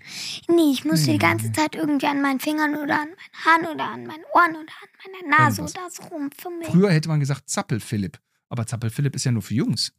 Nee, 0.50 0.72
ich 0.74 0.84
musste 0.84 1.08
Nee. 1.08 1.14
die 1.14 1.20
ganze 1.20 1.52
Zeit 1.54 1.76
irgendwie 1.76 2.08
an 2.08 2.22
meinen 2.22 2.40
Fingern 2.42 2.76
oder 2.76 3.02
an 3.02 3.08
meinen 3.10 3.16
Haaren 3.46 3.74
oder 3.74 3.86
an 3.90 4.06
meinen 4.06 4.24
Ohren 4.34 4.52
oder 4.52 4.60
an 4.60 5.12
meiner 5.22 5.38
Nase 5.38 5.62
Irgendwas. 5.62 5.76
oder 5.82 5.90
so 5.90 6.04
rumfummeln. 6.14 6.72
Früher 6.72 6.92
hätte 6.92 7.08
man 7.10 7.20
gesagt 7.22 7.50
Zappel-Philipp. 7.50 8.20
Aber 8.50 8.66
Zappel-Philipp 8.68 9.16
ist 9.16 9.24
ja 9.24 9.32
nur 9.32 9.42
für 9.44 9.54
Jungs. 9.54 9.94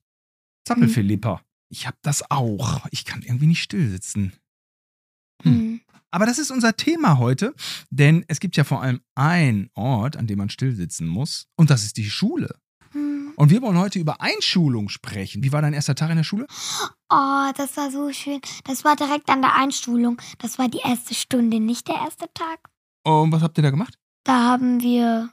Zappel-Philippa. 0.66 1.40
Ich 1.70 1.86
hab 1.86 1.96
das 2.02 2.30
auch. 2.30 2.86
Ich 2.90 3.04
kann 3.04 3.22
irgendwie 3.22 3.46
nicht 3.46 3.62
still 3.62 3.88
sitzen. 3.88 4.32
Hm. 5.42 5.80
Aber 6.10 6.26
das 6.26 6.38
ist 6.38 6.50
unser 6.50 6.76
Thema 6.76 7.18
heute, 7.18 7.54
denn 7.90 8.24
es 8.28 8.40
gibt 8.40 8.56
ja 8.56 8.64
vor 8.64 8.82
allem 8.82 9.00
einen 9.14 9.70
Ort, 9.74 10.16
an 10.16 10.26
dem 10.26 10.38
man 10.38 10.50
still 10.50 10.74
sitzen 10.74 11.06
muss, 11.06 11.46
und 11.56 11.70
das 11.70 11.84
ist 11.84 11.96
die 11.96 12.10
Schule. 12.10 12.58
Und 13.40 13.48
wir 13.48 13.62
wollen 13.62 13.78
heute 13.78 13.98
über 13.98 14.20
Einschulung 14.20 14.90
sprechen. 14.90 15.42
Wie 15.42 15.50
war 15.50 15.62
dein 15.62 15.72
erster 15.72 15.94
Tag 15.94 16.10
in 16.10 16.18
der 16.18 16.24
Schule? 16.24 16.46
Oh, 17.08 17.50
das 17.56 17.74
war 17.78 17.90
so 17.90 18.12
schön. 18.12 18.42
Das 18.64 18.84
war 18.84 18.96
direkt 18.96 19.30
an 19.30 19.40
der 19.40 19.56
Einschulung. 19.56 20.20
Das 20.36 20.58
war 20.58 20.68
die 20.68 20.80
erste 20.84 21.14
Stunde, 21.14 21.58
nicht 21.58 21.88
der 21.88 21.94
erste 21.94 22.26
Tag. 22.34 22.58
Und 23.02 23.32
was 23.32 23.40
habt 23.40 23.56
ihr 23.56 23.62
da 23.62 23.70
gemacht? 23.70 23.94
Da 24.24 24.44
haben 24.44 24.82
wir 24.82 25.30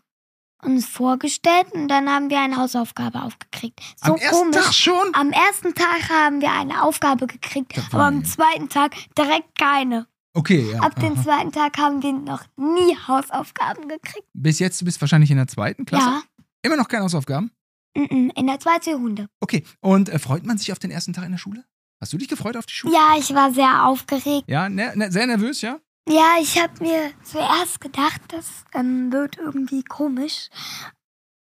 uns 0.63 0.85
vorgestellt 0.85 1.73
und 1.73 1.89
dann 1.89 2.07
haben 2.09 2.29
wir 2.29 2.39
eine 2.39 2.55
Hausaufgabe 2.55 3.23
aufgekriegt. 3.23 3.81
So 4.01 4.13
Am 4.13 4.19
ersten 4.19 4.51
komisch. 4.51 4.55
Tag 4.55 4.73
schon? 4.73 5.11
Am 5.11 5.31
ersten 5.31 5.75
Tag 5.75 6.09
haben 6.09 6.39
wir 6.39 6.53
eine 6.53 6.83
Aufgabe 6.83 7.27
gekriegt, 7.27 7.77
aber 7.91 8.05
am 8.05 8.23
zweiten 8.23 8.69
Tag 8.69 8.95
direkt 9.17 9.59
keine. 9.59 10.07
Okay, 10.33 10.71
ja. 10.71 10.79
Ab 10.79 10.97
dem 11.01 11.21
zweiten 11.21 11.51
Tag 11.51 11.77
haben 11.77 12.01
wir 12.01 12.13
noch 12.13 12.45
nie 12.55 12.95
Hausaufgaben 13.05 13.89
gekriegt. 13.89 14.29
Bis 14.31 14.59
jetzt, 14.59 14.79
du 14.79 14.85
bist 14.85 15.01
wahrscheinlich 15.01 15.29
in 15.29 15.35
der 15.37 15.47
zweiten 15.47 15.83
Klasse? 15.83 16.05
Ja, 16.05 16.21
Immer 16.61 16.77
noch 16.77 16.87
keine 16.87 17.03
Hausaufgaben? 17.03 17.51
Mhm, 17.97 18.31
in 18.35 18.47
der 18.47 18.59
zweiten 18.59 18.93
Runde. 18.93 19.27
Okay. 19.39 19.63
Und 19.79 20.09
äh, 20.09 20.19
freut 20.19 20.45
man 20.45 20.57
sich 20.57 20.71
auf 20.71 20.79
den 20.79 20.91
ersten 20.91 21.13
Tag 21.13 21.25
in 21.25 21.31
der 21.31 21.37
Schule? 21.37 21.65
Hast 21.99 22.13
du 22.13 22.17
dich 22.17 22.27
gefreut 22.27 22.55
auf 22.55 22.65
die 22.65 22.73
Schule? 22.73 22.93
Ja, 22.93 23.15
ich 23.17 23.33
war 23.33 23.51
sehr 23.53 23.85
aufgeregt. 23.85 24.45
Ja, 24.47 24.69
ne, 24.69 24.93
ne, 24.95 25.11
sehr 25.11 25.25
nervös, 25.25 25.61
ja? 25.61 25.79
Ja, 26.07 26.35
ich 26.41 26.57
habe 26.61 26.83
mir 26.83 27.11
zuerst 27.23 27.81
gedacht, 27.81 28.21
das 28.29 28.45
ähm, 28.73 29.11
wird 29.11 29.37
irgendwie 29.37 29.83
komisch. 29.83 30.49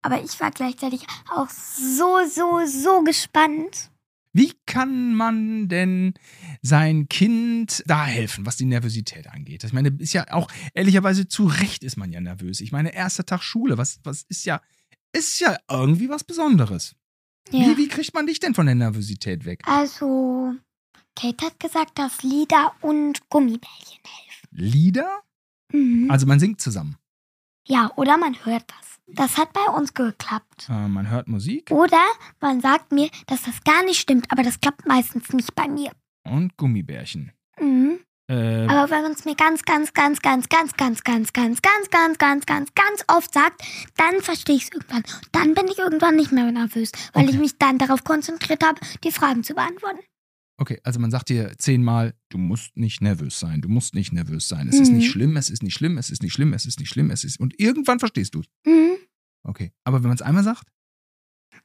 Aber 0.03 0.23
ich 0.23 0.39
war 0.39 0.51
gleichzeitig 0.51 1.05
auch 1.29 1.49
so, 1.49 2.19
so, 2.29 2.61
so 2.65 3.03
gespannt. 3.03 3.89
Wie 4.33 4.53
kann 4.65 5.13
man 5.13 5.69
denn 5.69 6.13
sein 6.61 7.07
Kind 7.07 7.83
da 7.85 8.05
helfen, 8.05 8.45
was 8.45 8.57
die 8.57 8.65
Nervosität 8.65 9.27
angeht? 9.27 9.63
Ich 9.63 9.73
meine, 9.73 9.89
ist 9.99 10.13
ja 10.13 10.25
auch, 10.31 10.49
ehrlicherweise, 10.73 11.27
zu 11.27 11.45
Recht 11.45 11.83
ist 11.83 11.97
man 11.97 12.11
ja 12.11 12.19
nervös. 12.19 12.59
Ich 12.59 12.71
meine, 12.71 12.93
erster 12.93 13.25
Tag 13.25 13.43
Schule, 13.43 13.77
was, 13.77 13.99
was 14.03 14.23
ist 14.23 14.45
ja, 14.45 14.61
ist 15.13 15.39
ja 15.39 15.57
irgendwie 15.69 16.09
was 16.09 16.23
Besonderes. 16.23 16.95
Ja. 17.51 17.67
Wie, 17.67 17.77
wie 17.77 17.87
kriegt 17.87 18.13
man 18.13 18.25
dich 18.27 18.39
denn 18.39 18.53
von 18.53 18.65
der 18.65 18.75
Nervosität 18.75 19.45
weg? 19.45 19.61
Also, 19.65 20.53
Kate 21.15 21.45
hat 21.45 21.59
gesagt, 21.59 21.99
dass 21.99 22.23
Lieder 22.23 22.73
und 22.81 23.29
Gummibärchen 23.29 23.99
helfen. 24.03 24.47
Lieder? 24.51 25.21
Mhm. 25.71 26.09
Also 26.09 26.25
man 26.25 26.39
singt 26.39 26.61
zusammen. 26.61 26.97
ja, 27.67 27.91
oder 27.95 28.17
man 28.17 28.35
hört 28.45 28.63
was. 28.69 28.99
Das 29.07 29.37
hat 29.37 29.51
bei 29.53 29.65
uns 29.73 29.93
geklappt. 29.93 30.67
Äh, 30.69 30.87
man 30.87 31.09
hört 31.09 31.27
Musik 31.27 31.69
Oder 31.71 32.01
man 32.39 32.61
sagt 32.61 32.91
mir, 32.93 33.09
dass 33.27 33.43
das 33.43 33.61
gar 33.63 33.83
nicht 33.83 33.99
stimmt, 33.99 34.31
aber 34.31 34.43
das 34.43 34.59
klappt 34.61 34.87
meistens 34.87 35.31
nicht 35.33 35.53
bei 35.55 35.67
mir. 35.67 35.91
und 36.25 36.55
Gummibärchen. 36.57 37.31
Mhm. 37.59 37.99
Äh, 38.29 38.67
Aber 38.67 38.89
wenn 38.89 39.01
man 39.03 39.11
es 39.11 39.25
mir 39.25 39.35
ganz, 39.35 39.63
ganz, 39.63 39.91
ganz, 39.93 40.21
ganz, 40.21 40.47
ganz, 40.47 40.73
ganz, 40.77 41.03
ganz, 41.03 41.31
ganz, 41.31 41.61
ganz, 41.61 41.89
ganz, 41.89 42.17
ganz, 42.17 42.45
ganz, 42.45 42.73
ganz 42.73 43.03
oft 43.09 43.33
sagt, 43.33 43.61
dann 43.97 44.21
verstehe 44.21 44.55
ich 44.55 44.63
es 44.63 44.69
irgendwann. 44.71 45.03
Dann 45.33 45.53
bin 45.53 45.67
ich 45.67 45.77
irgendwann 45.77 46.15
nicht 46.15 46.31
mehr 46.31 46.49
nervös, 46.51 46.91
weil 47.13 47.29
ich 47.29 47.37
mich 47.37 47.57
dann 47.57 47.77
darauf 47.79 48.03
konzentriert 48.05 48.63
habe, 48.63 48.79
die 49.03 49.11
Fragen 49.11 49.43
zu 49.43 49.53
beantworten. 49.53 49.99
okay, 50.57 50.79
also 50.83 50.99
man 51.01 51.11
sagt 51.11 51.27
dir 51.29 51.51
zehnmal, 51.57 52.13
du 52.29 52.37
musst 52.37 52.77
nicht 52.77 53.01
nervös 53.01 53.37
sein, 53.39 53.59
du 53.61 53.67
musst 53.67 53.93
nicht 53.95 54.13
nervös 54.13 54.47
sein. 54.47 54.69
Es 54.69 54.79
ist 54.79 54.89
Mhm. 54.91 54.97
nicht 54.99 55.11
schlimm, 55.11 55.35
es 55.35 55.49
ist 55.49 55.61
nicht 55.61 55.73
schlimm, 55.73 55.97
es 55.97 56.09
ist 56.09 56.23
nicht 56.23 56.31
schlimm, 56.33 56.53
es 56.53 56.65
ist 56.65 56.79
nicht 56.79 56.89
schlimm, 56.89 57.11
es 57.11 57.23
ist. 57.25 57.39
Und 57.41 57.59
irgendwann 57.59 57.99
verstehst 57.99 58.35
du 58.35 58.39
es. 58.39 58.45
Mhm. 58.65 58.95
Okay. 59.43 59.73
Aber 59.83 60.01
wenn 60.01 60.07
man 60.07 60.15
es 60.15 60.21
einmal 60.21 60.43
sagt, 60.45 60.63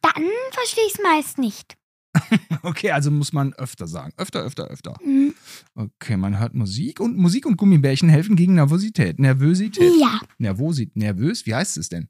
Dann 0.02 0.24
verstehe 0.50 0.84
ich 0.86 0.94
es 0.96 1.02
meist 1.02 1.38
nicht. 1.38 1.77
Okay, 2.62 2.90
also 2.90 3.10
muss 3.10 3.32
man 3.32 3.54
öfter 3.54 3.86
sagen. 3.86 4.12
Öfter, 4.16 4.42
öfter, 4.42 4.64
öfter. 4.66 4.96
Mhm. 5.04 5.34
Okay, 5.74 6.16
man 6.16 6.38
hört 6.38 6.54
Musik 6.54 7.00
und 7.00 7.16
Musik 7.16 7.46
und 7.46 7.56
Gummibärchen 7.56 8.08
helfen 8.08 8.36
gegen 8.36 8.54
Nervosität. 8.54 9.18
Nervosität. 9.18 9.92
Ja, 10.00 10.20
Nervosi 10.38 10.90
nervös? 10.94 11.46
Wie 11.46 11.54
heißt 11.54 11.76
es 11.76 11.88
denn? 11.88 12.08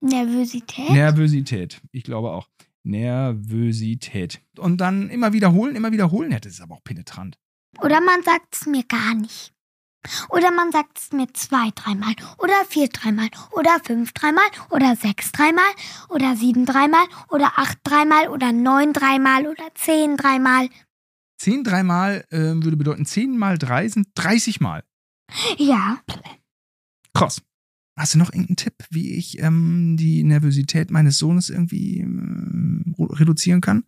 Nervosität. 0.00 0.90
Nervosität. 0.90 1.80
Ich 1.92 2.04
glaube 2.04 2.30
auch. 2.30 2.48
Nervosität. 2.82 4.40
Und 4.58 4.78
dann 4.80 5.08
immer 5.08 5.32
wiederholen, 5.32 5.74
immer 5.76 5.92
wiederholen. 5.92 6.32
Ja, 6.32 6.40
das 6.40 6.54
ist 6.54 6.60
aber 6.60 6.74
auch 6.74 6.84
penetrant. 6.84 7.38
Oder 7.80 8.00
man 8.00 8.22
sagt 8.22 8.54
es 8.54 8.66
mir 8.66 8.84
gar 8.84 9.14
nicht. 9.14 9.53
Oder 10.28 10.50
man 10.50 10.72
sagt 10.72 10.98
es 10.98 11.12
mir 11.12 11.26
zwei, 11.32 11.70
dreimal. 11.74 12.14
Oder 12.38 12.54
vier, 12.68 12.88
dreimal. 12.88 13.28
Oder 13.52 13.80
fünf, 13.84 14.12
dreimal. 14.12 14.44
Oder 14.70 14.96
sechs, 14.96 15.32
dreimal. 15.32 15.64
Oder 16.08 16.36
sieben, 16.36 16.66
dreimal. 16.66 17.04
Oder 17.28 17.52
acht, 17.56 17.78
dreimal. 17.84 18.28
Oder 18.28 18.52
neun, 18.52 18.92
dreimal. 18.92 19.46
Oder 19.46 19.68
zehn, 19.74 20.16
dreimal. 20.16 20.68
Zehn 21.38 21.64
dreimal 21.64 22.24
ähm, 22.30 22.64
würde 22.64 22.76
bedeuten, 22.76 23.06
zehn 23.06 23.36
mal 23.36 23.58
drei 23.58 23.88
sind 23.88 24.08
30 24.14 24.60
Mal. 24.60 24.84
Ja. 25.58 25.98
Krass. 27.12 27.42
Hast 27.96 28.14
du 28.14 28.18
noch 28.18 28.32
irgendeinen 28.32 28.56
Tipp, 28.56 28.74
wie 28.90 29.14
ich 29.14 29.38
ähm, 29.40 29.96
die 29.98 30.24
Nervosität 30.24 30.90
meines 30.90 31.18
Sohnes 31.18 31.48
irgendwie 31.48 32.00
ähm, 32.00 32.94
reduzieren 32.98 33.60
kann? 33.60 33.84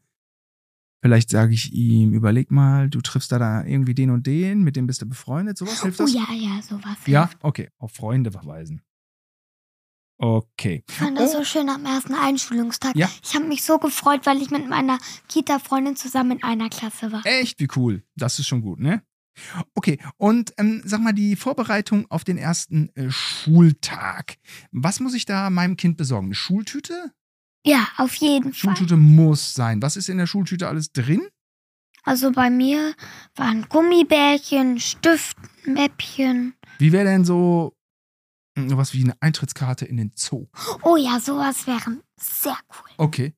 Vielleicht 1.03 1.31
sage 1.31 1.53
ich 1.55 1.73
ihm, 1.73 2.13
überleg 2.15 2.51
mal, 2.51 2.89
du 2.89 3.01
triffst 3.01 3.31
da, 3.31 3.39
da 3.39 3.65
irgendwie 3.65 3.95
den 3.95 4.11
und 4.11 4.27
den, 4.27 4.63
mit 4.63 4.77
dem 4.77 4.87
bist 4.87 5.03
du 5.03 5.07
befreundet, 5.07 5.57
sowas 5.59 5.83
hilft 5.83 6.01
Oh 6.01 6.05
das? 6.05 6.13
ja, 6.15 6.27
ja, 6.33 6.61
sowas. 6.63 6.97
Ja, 7.07 7.27
hilft. 7.29 7.39
okay, 7.45 7.69
auf 7.79 7.93
Freunde 7.93 8.33
verweisen. 8.33 8.83
Okay. 10.19 10.83
Ich 10.89 10.95
fand 10.95 11.19
das 11.19 11.35
Oh. 11.35 11.39
so 11.39 11.45
schön 11.45 11.69
am 11.69 11.85
ersten 11.85 12.15
Einschulungstag. 12.15 12.97
Ja. 12.97 13.11
Ich 13.23 13.35
habe 13.35 13.45
mich 13.47 13.63
so 13.65 13.79
gefreut, 13.79 14.25
weil 14.25 14.41
ich 14.41 14.51
mit 14.51 14.67
meiner 14.69 14.99
Kita-Freundin 15.29 15.95
zusammen 15.97 16.39
in 16.39 16.43
einer 16.43 16.71
Klasse 16.71 17.13
war. 17.13 17.21
Echt, 17.27 17.61
wie 17.61 17.69
cool. 17.77 18.03
Das 18.17 18.39
ist 18.39 18.47
schon 18.49 18.63
gut, 18.63 18.81
ne? 18.81 19.03
Okay, 19.75 19.99
und 20.17 20.55
ähm, 20.57 20.81
sag 20.87 21.03
mal, 21.03 21.13
die 21.13 21.37
Vorbereitung 21.37 22.11
auf 22.11 22.25
den 22.25 22.39
ersten 22.39 22.89
äh, 22.95 23.11
Schultag. 23.11 24.37
Was 24.73 25.01
muss 25.01 25.13
ich 25.13 25.27
da 25.27 25.51
meinem 25.51 25.77
Kind 25.77 25.99
besorgen? 25.99 26.29
Eine 26.29 26.35
Schultüte? 26.35 27.13
Ja, 27.67 27.89
auf 27.97 28.15
jeden 28.15 28.53
Fall. 28.53 28.77
Schultüte 28.77 28.97
muss 28.97 29.55
sein. 29.55 29.83
Was 29.83 29.97
ist 29.97 30.09
in 30.09 30.19
der 30.19 30.29
Schultüte 30.29 30.69
alles 30.69 30.93
drin? 30.93 31.27
Also 32.05 32.31
bei 32.31 32.49
mir 32.49 32.95
waren 33.35 33.67
Gummibärchen, 33.69 34.79
Stift, 34.79 35.37
Mäppchen. 35.65 36.55
Wie 36.79 36.93
wäre 36.93 37.07
denn 37.07 37.25
so 37.25 37.75
hm, 38.57 38.77
was 38.77 38.95
wie 38.95 39.03
eine 39.03 39.21
Eintrittskarte 39.21 39.85
in 39.85 39.97
den 39.97 40.13
Zoo? 40.15 40.47
Oh 40.83 40.97
ja, 40.97 41.19
sowas 41.19 41.67
wäre 41.67 41.99
sehr 42.21 42.57
cool. 42.71 42.91
Okay. 42.99 43.35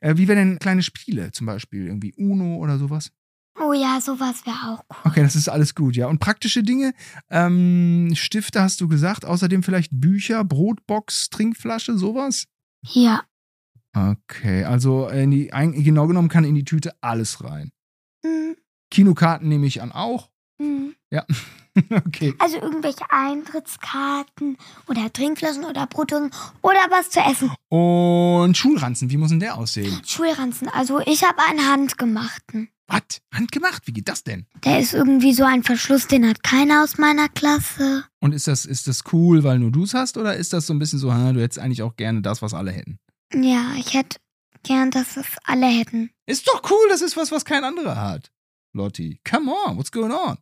Äh, 0.00 0.16
wie 0.16 0.28
wären 0.28 0.38
denn 0.38 0.58
kleine 0.60 0.82
Spiele, 0.82 1.32
zum 1.32 1.46
Beispiel 1.46 1.86
irgendwie 1.88 2.14
Uno 2.16 2.58
oder 2.58 2.78
sowas? 2.78 3.10
Oh 3.60 3.72
ja, 3.72 4.00
sowas 4.00 4.46
wäre 4.46 4.56
auch 4.72 4.84
cool. 4.88 5.10
Okay, 5.10 5.22
das 5.22 5.34
ist 5.34 5.48
alles 5.48 5.74
gut, 5.74 5.96
ja. 5.96 6.06
Und 6.06 6.20
praktische 6.20 6.62
Dinge, 6.62 6.94
ähm, 7.28 8.12
Stifte 8.14 8.62
hast 8.62 8.80
du 8.80 8.86
gesagt, 8.88 9.24
außerdem 9.24 9.64
vielleicht 9.64 9.90
Bücher, 9.92 10.44
Brotbox, 10.44 11.30
Trinkflasche, 11.30 11.98
sowas? 11.98 12.46
Ja. 12.82 13.24
Okay, 13.94 14.64
also 14.64 15.08
in 15.08 15.30
die, 15.30 15.46
genau 15.48 16.06
genommen 16.06 16.28
kann 16.28 16.44
in 16.44 16.54
die 16.54 16.64
Tüte 16.64 16.92
alles 17.00 17.44
rein. 17.44 17.70
Hm, 18.24 18.56
Kinokarten 18.90 19.48
nehme 19.48 19.66
ich 19.66 19.82
an 19.82 19.92
auch. 19.92 20.30
hm. 20.60 20.94
okay. 21.90 22.34
Also 22.38 22.58
irgendwelche 22.60 23.04
Eintrittskarten 23.10 24.56
oder 24.88 25.12
Trinkflaschen 25.12 25.64
oder 25.64 25.86
Brotdosen 25.86 26.30
oder 26.62 26.78
was 26.90 27.10
zu 27.10 27.20
essen. 27.20 27.50
Und 27.68 28.56
Schulranzen, 28.56 29.10
wie 29.10 29.16
muss 29.16 29.30
denn 29.30 29.40
der 29.40 29.56
aussehen? 29.56 30.00
Schulranzen. 30.06 30.68
Also 30.68 31.00
ich 31.00 31.24
habe 31.24 31.38
einen 31.48 31.68
handgemachten. 31.68 32.68
Was? 32.86 33.22
Handgemacht? 33.32 33.86
Wie 33.86 33.92
geht 33.92 34.08
das 34.08 34.24
denn? 34.24 34.46
Der 34.64 34.78
ist 34.78 34.92
irgendwie 34.92 35.32
so 35.32 35.44
ein 35.44 35.62
Verschluss, 35.62 36.06
den 36.06 36.28
hat 36.28 36.42
keiner 36.42 36.84
aus 36.84 36.98
meiner 36.98 37.28
Klasse. 37.28 38.04
Und 38.20 38.32
ist 38.32 38.46
das, 38.46 38.66
ist 38.66 38.86
das 38.86 39.02
cool, 39.12 39.42
weil 39.42 39.58
nur 39.58 39.70
du 39.70 39.84
es 39.84 39.94
hast? 39.94 40.18
Oder 40.18 40.36
ist 40.36 40.52
das 40.52 40.66
so 40.66 40.74
ein 40.74 40.78
bisschen 40.78 40.98
so, 40.98 41.12
ha, 41.12 41.32
du 41.32 41.40
hättest 41.40 41.58
eigentlich 41.58 41.82
auch 41.82 41.96
gerne 41.96 42.20
das, 42.20 42.42
was 42.42 42.52
alle 42.52 42.72
hätten? 42.72 42.98
Ja, 43.34 43.74
ich 43.76 43.94
hätte 43.94 44.18
gern, 44.62 44.90
dass 44.90 45.16
es 45.16 45.26
alle 45.44 45.66
hätten. 45.66 46.10
Ist 46.26 46.46
doch 46.48 46.62
cool, 46.70 46.88
das 46.88 47.02
ist 47.02 47.16
was, 47.16 47.32
was 47.32 47.44
kein 47.44 47.64
anderer 47.64 47.96
hat. 47.96 48.30
Lotti, 48.72 49.20
come 49.28 49.52
on, 49.52 49.76
what's 49.76 49.92
going 49.92 50.12
on? 50.12 50.38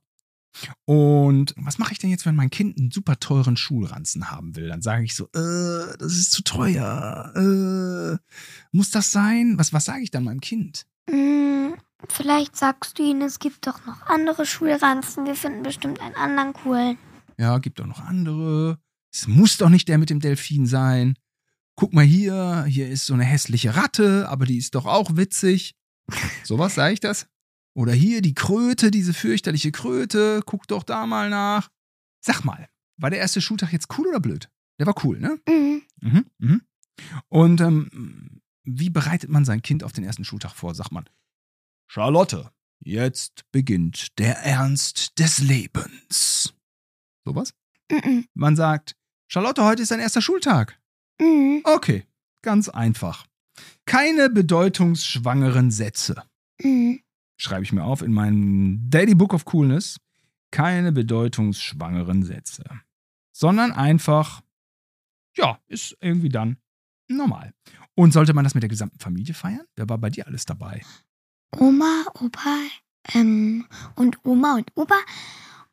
Und 0.84 1.54
was 1.56 1.78
mache 1.78 1.92
ich 1.92 1.98
denn 1.98 2.10
jetzt, 2.10 2.26
wenn 2.26 2.36
mein 2.36 2.50
Kind 2.50 2.78
einen 2.78 2.90
super 2.90 3.18
teuren 3.18 3.56
Schulranzen 3.56 4.30
haben 4.30 4.54
will? 4.54 4.68
Dann 4.68 4.82
sage 4.82 5.04
ich 5.04 5.14
so, 5.14 5.24
äh, 5.34 5.96
das 5.98 6.12
ist 6.12 6.32
zu 6.32 6.42
teuer. 6.42 7.32
Äh, 7.34 8.18
muss 8.70 8.90
das 8.90 9.10
sein? 9.10 9.54
Was, 9.56 9.72
was 9.72 9.86
sage 9.86 10.02
ich 10.02 10.10
dann 10.10 10.24
meinem 10.24 10.40
Kind? 10.40 10.86
Hm, 11.08 11.74
vielleicht 12.08 12.56
sagst 12.56 12.98
du 12.98 13.02
ihnen, 13.02 13.22
es 13.22 13.38
gibt 13.38 13.66
doch 13.66 13.86
noch 13.86 14.02
andere 14.06 14.44
Schulranzen. 14.44 15.24
Wir 15.24 15.34
finden 15.34 15.62
bestimmt 15.62 16.00
einen 16.00 16.14
anderen 16.14 16.52
coolen. 16.52 16.98
Ja, 17.38 17.58
gibt 17.58 17.78
doch 17.78 17.86
noch 17.86 18.00
andere. 18.00 18.78
Es 19.12 19.26
muss 19.26 19.56
doch 19.56 19.68
nicht 19.68 19.88
der 19.88 19.98
mit 19.98 20.10
dem 20.10 20.20
Delfin 20.20 20.66
sein. 20.66 21.16
Guck 21.82 21.94
mal 21.94 22.04
hier, 22.04 22.64
hier 22.68 22.88
ist 22.88 23.06
so 23.06 23.14
eine 23.14 23.24
hässliche 23.24 23.74
Ratte, 23.74 24.28
aber 24.28 24.46
die 24.46 24.56
ist 24.56 24.76
doch 24.76 24.86
auch 24.86 25.16
witzig. 25.16 25.74
Sowas 26.44 26.76
sage 26.76 26.94
ich 26.94 27.00
das? 27.00 27.26
Oder 27.74 27.92
hier 27.92 28.22
die 28.22 28.34
Kröte, 28.34 28.92
diese 28.92 29.12
fürchterliche 29.12 29.72
Kröte, 29.72 30.42
guck 30.46 30.68
doch 30.68 30.84
da 30.84 31.06
mal 31.06 31.28
nach. 31.28 31.70
Sag 32.24 32.44
mal, 32.44 32.68
war 32.98 33.10
der 33.10 33.18
erste 33.18 33.40
Schultag 33.40 33.72
jetzt 33.72 33.88
cool 33.98 34.06
oder 34.06 34.20
blöd? 34.20 34.48
Der 34.78 34.86
war 34.86 34.94
cool, 35.04 35.18
ne? 35.18 35.40
Mhm. 35.48 35.82
Mhm, 36.00 36.26
mhm. 36.38 36.62
Und 37.26 37.60
ähm, 37.60 38.40
wie 38.62 38.90
bereitet 38.90 39.30
man 39.30 39.44
sein 39.44 39.60
Kind 39.60 39.82
auf 39.82 39.92
den 39.92 40.04
ersten 40.04 40.24
Schultag 40.24 40.52
vor? 40.52 40.76
Sagt 40.76 40.92
man, 40.92 41.10
Charlotte, 41.88 42.52
jetzt 42.78 43.42
beginnt 43.50 44.20
der 44.20 44.36
Ernst 44.44 45.18
des 45.18 45.40
Lebens. 45.40 46.54
Sowas? 47.24 47.54
Mhm. 47.90 48.28
Man 48.34 48.54
sagt, 48.54 48.94
Charlotte, 49.26 49.64
heute 49.64 49.82
ist 49.82 49.90
dein 49.90 49.98
erster 49.98 50.22
Schultag. 50.22 50.78
Mhm. 51.22 51.62
Okay, 51.64 52.04
ganz 52.42 52.68
einfach. 52.68 53.26
Keine 53.86 54.28
bedeutungsschwangeren 54.28 55.70
Sätze. 55.70 56.22
Mhm. 56.60 57.00
Schreibe 57.36 57.64
ich 57.64 57.72
mir 57.72 57.84
auf 57.84 58.02
in 58.02 58.12
meinem 58.12 58.90
Daily 58.90 59.14
Book 59.14 59.34
of 59.34 59.44
Coolness. 59.44 59.98
Keine 60.50 60.92
bedeutungsschwangeren 60.92 62.24
Sätze. 62.24 62.64
Sondern 63.34 63.72
einfach, 63.72 64.42
ja, 65.36 65.58
ist 65.68 65.96
irgendwie 66.00 66.28
dann 66.28 66.58
normal. 67.08 67.52
Und 67.94 68.12
sollte 68.12 68.34
man 68.34 68.44
das 68.44 68.54
mit 68.54 68.62
der 68.62 68.68
gesamten 68.68 68.98
Familie 68.98 69.34
feiern? 69.34 69.66
Wer 69.76 69.88
war 69.88 69.98
bei 69.98 70.10
dir 70.10 70.26
alles 70.26 70.44
dabei? 70.44 70.82
Oma, 71.56 72.04
Opa, 72.14 72.58
ähm, 73.14 73.66
und 73.96 74.18
Oma 74.24 74.56
und 74.56 74.70
Opa 74.74 74.98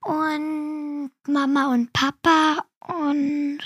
und 0.03 1.11
Mama 1.27 1.73
und 1.73 1.91
Papa 1.93 2.65
und 2.79 3.59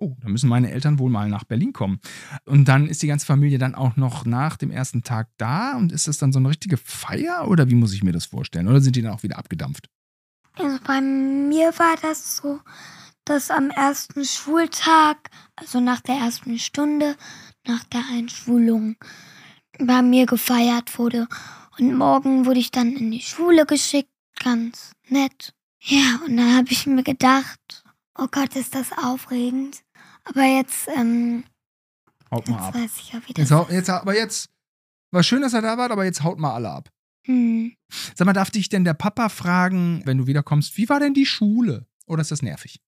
Oh, 0.00 0.16
da 0.20 0.28
müssen 0.28 0.48
meine 0.48 0.70
Eltern 0.70 0.98
wohl 0.98 1.10
mal 1.10 1.28
nach 1.28 1.44
Berlin 1.44 1.72
kommen. 1.72 2.00
Und 2.46 2.66
dann 2.66 2.86
ist 2.86 3.02
die 3.02 3.06
ganze 3.06 3.26
Familie 3.26 3.58
dann 3.58 3.74
auch 3.74 3.96
noch 3.96 4.24
nach 4.24 4.56
dem 4.56 4.70
ersten 4.70 5.02
Tag 5.02 5.28
da 5.36 5.76
und 5.76 5.92
ist 5.92 6.08
das 6.08 6.18
dann 6.18 6.32
so 6.32 6.38
eine 6.38 6.48
richtige 6.48 6.78
Feier 6.78 7.46
oder 7.48 7.68
wie 7.68 7.74
muss 7.74 7.92
ich 7.92 8.02
mir 8.02 8.12
das 8.12 8.26
vorstellen? 8.26 8.66
Oder 8.66 8.80
sind 8.80 8.96
die 8.96 9.02
dann 9.02 9.12
auch 9.12 9.22
wieder 9.22 9.38
abgedampft? 9.38 9.88
also 10.60 10.78
bei 10.84 11.00
mir 11.00 11.78
war 11.78 11.96
das 12.00 12.36
so, 12.36 12.60
dass 13.24 13.50
am 13.50 13.70
ersten 13.70 14.24
Schultag, 14.24 15.30
also 15.56 15.80
nach 15.80 16.00
der 16.00 16.16
ersten 16.16 16.58
Stunde, 16.58 17.16
nach 17.66 17.84
der 17.84 18.02
Einschulung, 18.10 18.96
bei 19.78 20.02
mir 20.02 20.26
gefeiert 20.26 20.98
wurde. 20.98 21.28
Und 21.78 21.96
morgen 21.96 22.46
wurde 22.46 22.60
ich 22.60 22.70
dann 22.70 22.92
in 22.92 23.10
die 23.10 23.22
Schule 23.22 23.66
geschickt, 23.66 24.10
ganz 24.42 24.92
nett. 25.08 25.54
Ja, 25.80 26.20
und 26.26 26.36
dann 26.36 26.56
habe 26.56 26.68
ich 26.70 26.86
mir 26.86 27.02
gedacht, 27.02 27.84
oh 28.18 28.26
Gott, 28.30 28.56
ist 28.56 28.74
das 28.74 28.92
aufregend. 28.92 29.82
Aber 30.30 30.44
jetzt, 30.44 30.88
ähm, 30.96 31.44
Haut 32.30 32.48
mal 32.48 32.56
jetzt 32.56 32.66
ab. 32.68 32.74
weiß 32.74 32.90
ich 32.98 33.12
ja, 33.12 33.20
wie 33.26 33.32
das 33.32 33.42
Jetzt, 33.42 33.50
hau- 33.52 33.68
jetzt, 33.70 33.90
aber 33.90 34.14
jetzt, 34.16 34.50
war 35.12 35.22
schön, 35.22 35.42
dass 35.42 35.52
er 35.52 35.62
da 35.62 35.76
war, 35.76 35.90
aber 35.90 36.04
jetzt 36.04 36.22
haut 36.22 36.38
mal 36.38 36.54
alle 36.54 36.70
ab. 36.70 36.88
Hm. 37.26 37.74
Sag 38.14 38.24
mal, 38.26 38.32
darf 38.32 38.50
dich 38.50 38.68
denn 38.68 38.84
der 38.84 38.94
Papa 38.94 39.28
fragen, 39.28 40.02
wenn 40.06 40.18
du 40.18 40.26
wiederkommst, 40.26 40.76
wie 40.76 40.88
war 40.88 41.00
denn 41.00 41.14
die 41.14 41.26
Schule? 41.26 41.86
Oder 42.06 42.22
ist 42.22 42.30
das 42.30 42.42
nervig? 42.42 42.80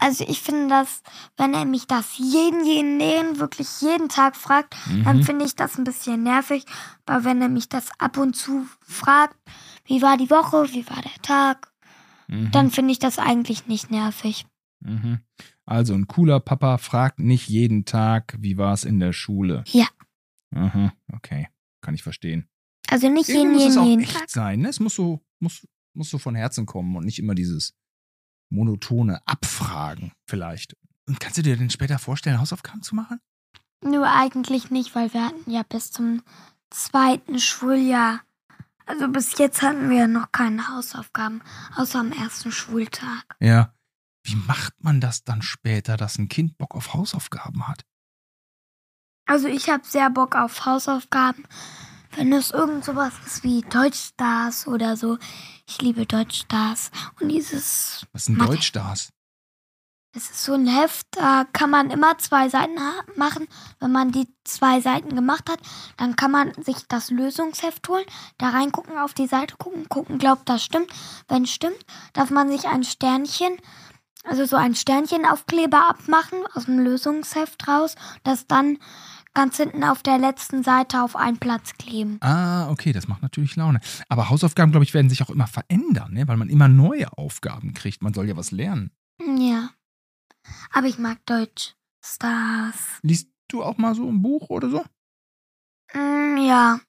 Also 0.00 0.24
ich 0.28 0.40
finde 0.40 0.68
das, 0.68 1.02
wenn 1.36 1.54
er 1.54 1.64
mich 1.64 1.86
das 1.88 2.18
jeden, 2.18 2.64
jeden, 2.64 3.00
jeden, 3.00 3.40
wirklich 3.40 3.80
jeden 3.80 4.08
Tag 4.08 4.36
fragt, 4.36 4.76
dann 5.04 5.18
Mhm. 5.18 5.22
finde 5.24 5.44
ich 5.44 5.56
das 5.56 5.76
ein 5.76 5.82
bisschen 5.84 6.22
nervig. 6.22 6.64
Aber 7.04 7.24
wenn 7.24 7.42
er 7.42 7.48
mich 7.48 7.68
das 7.68 7.88
ab 7.98 8.16
und 8.16 8.34
zu 8.34 8.66
fragt, 8.80 9.36
wie 9.86 10.00
war 10.00 10.16
die 10.16 10.30
Woche, 10.30 10.72
wie 10.72 10.88
war 10.88 11.02
der 11.02 11.20
Tag, 11.22 11.72
Mhm. 12.28 12.52
dann 12.52 12.70
finde 12.70 12.92
ich 12.92 13.00
das 13.00 13.18
eigentlich 13.18 13.66
nicht 13.66 13.90
nervig. 13.90 14.46
Mhm. 14.80 15.18
Also 15.68 15.92
ein 15.92 16.06
cooler 16.06 16.40
Papa 16.40 16.78
fragt 16.78 17.18
nicht 17.18 17.46
jeden 17.46 17.84
Tag, 17.84 18.36
wie 18.38 18.56
war 18.56 18.72
es 18.72 18.84
in 18.84 19.00
der 19.00 19.12
Schule. 19.12 19.64
Ja. 19.66 19.86
Aha, 20.54 20.94
okay, 21.12 21.48
kann 21.82 21.94
ich 21.94 22.02
verstehen. 22.02 22.48
Also 22.88 23.10
nicht 23.10 23.28
jeden, 23.28 23.52
muss 23.52 23.64
es 23.64 23.74
jeden, 23.74 23.78
auch 23.78 23.86
jeden 23.86 24.02
echt 24.02 24.14
Tag. 24.18 24.30
sein. 24.30 24.60
Ne? 24.60 24.70
Es 24.70 24.80
muss 24.80 24.94
so, 24.94 25.20
muss, 25.40 25.68
muss 25.92 26.08
so 26.08 26.16
von 26.16 26.34
Herzen 26.34 26.64
kommen 26.64 26.96
und 26.96 27.04
nicht 27.04 27.18
immer 27.18 27.34
dieses 27.34 27.74
monotone 28.48 29.20
Abfragen 29.26 30.12
vielleicht. 30.26 30.74
Und 31.06 31.20
kannst 31.20 31.36
du 31.36 31.42
dir 31.42 31.58
denn 31.58 31.68
später 31.68 31.98
vorstellen, 31.98 32.40
Hausaufgaben 32.40 32.82
zu 32.82 32.94
machen? 32.94 33.20
Nur 33.84 34.10
eigentlich 34.10 34.70
nicht, 34.70 34.94
weil 34.94 35.12
wir 35.12 35.22
hatten 35.22 35.50
ja 35.50 35.64
bis 35.64 35.90
zum 35.90 36.22
zweiten 36.70 37.38
Schuljahr. 37.38 38.22
Also 38.86 39.06
bis 39.08 39.36
jetzt 39.36 39.60
hatten 39.60 39.90
wir 39.90 40.08
noch 40.08 40.32
keine 40.32 40.66
Hausaufgaben, 40.68 41.42
außer 41.76 41.98
am 42.00 42.12
ersten 42.12 42.52
Schultag. 42.52 43.36
Ja. 43.38 43.74
Wie 44.28 44.36
macht 44.36 44.74
man 44.84 45.00
das 45.00 45.24
dann 45.24 45.40
später, 45.40 45.96
dass 45.96 46.18
ein 46.18 46.28
Kind 46.28 46.58
Bock 46.58 46.74
auf 46.74 46.92
Hausaufgaben 46.92 47.66
hat? 47.66 47.82
Also 49.24 49.48
ich 49.48 49.70
habe 49.70 49.84
sehr 49.86 50.10
Bock 50.10 50.34
auf 50.36 50.66
Hausaufgaben. 50.66 51.44
Wenn 52.14 52.32
es 52.32 52.50
irgend 52.50 52.84
sowas 52.84 53.14
ist 53.24 53.42
wie 53.42 53.62
Deutschstars 53.62 54.66
oder 54.66 54.96
so. 54.96 55.18
Ich 55.66 55.80
liebe 55.80 56.04
Deutschstars. 56.04 56.90
Und 57.20 57.30
dieses, 57.30 58.06
Was 58.12 58.26
sind. 58.26 58.38
Deutschstars? 58.38 59.10
es 60.18 60.30
ist 60.30 60.44
so 60.44 60.54
ein 60.54 60.66
Heft, 60.66 61.06
da 61.12 61.44
kann 61.52 61.70
man 61.70 61.90
immer 61.90 62.18
zwei 62.18 62.48
Seiten 62.48 62.74
machen. 63.16 63.46
Wenn 63.78 63.92
man 63.92 64.10
die 64.10 64.26
zwei 64.44 64.80
Seiten 64.80 65.14
gemacht 65.14 65.48
hat, 65.48 65.60
dann 65.96 66.16
kann 66.16 66.30
man 66.30 66.52
sich 66.62 66.76
das 66.88 67.10
Lösungsheft 67.10 67.88
holen, 67.88 68.04
da 68.38 68.48
reingucken, 68.48 68.98
auf 68.98 69.14
die 69.14 69.26
Seite 69.26 69.56
gucken, 69.56 69.88
gucken, 69.88 70.18
glaubt 70.18 70.48
das 70.48 70.64
stimmt. 70.64 70.90
Wenn 71.28 71.46
stimmt, 71.46 71.78
darf 72.14 72.30
man 72.30 72.48
sich 72.48 72.66
ein 72.66 72.84
Sternchen, 72.84 73.58
also 74.28 74.44
so 74.44 74.56
ein 74.56 74.74
Sternchenaufkleber 74.74 75.88
abmachen 75.88 76.38
aus 76.54 76.66
dem 76.66 76.78
Lösungsheft 76.78 77.66
raus, 77.66 77.94
das 78.24 78.46
dann 78.46 78.78
ganz 79.34 79.56
hinten 79.56 79.84
auf 79.84 80.02
der 80.02 80.18
letzten 80.18 80.62
Seite 80.62 81.02
auf 81.02 81.16
einen 81.16 81.38
Platz 81.38 81.74
kleben. 81.78 82.18
Ah, 82.20 82.70
okay, 82.70 82.92
das 82.92 83.08
macht 83.08 83.22
natürlich 83.22 83.56
Laune. 83.56 83.80
Aber 84.08 84.28
Hausaufgaben, 84.28 84.72
glaube 84.72 84.84
ich, 84.84 84.94
werden 84.94 85.08
sich 85.08 85.22
auch 85.22 85.30
immer 85.30 85.46
verändern, 85.46 86.12
ne? 86.12 86.26
weil 86.28 86.36
man 86.36 86.48
immer 86.48 86.68
neue 86.68 87.16
Aufgaben 87.16 87.72
kriegt. 87.72 88.02
Man 88.02 88.14
soll 88.14 88.28
ja 88.28 88.36
was 88.36 88.50
lernen. 88.50 88.90
Ja. 89.38 89.70
Aber 90.72 90.86
ich 90.86 90.98
mag 90.98 91.24
Deutsch. 91.26 91.74
Stars. 92.04 92.98
Liest 93.02 93.28
du 93.48 93.62
auch 93.62 93.78
mal 93.78 93.94
so 93.94 94.08
ein 94.08 94.22
Buch 94.22 94.50
oder 94.50 94.70
so? 94.70 94.84
Mm, 95.94 96.38
ja. 96.38 96.80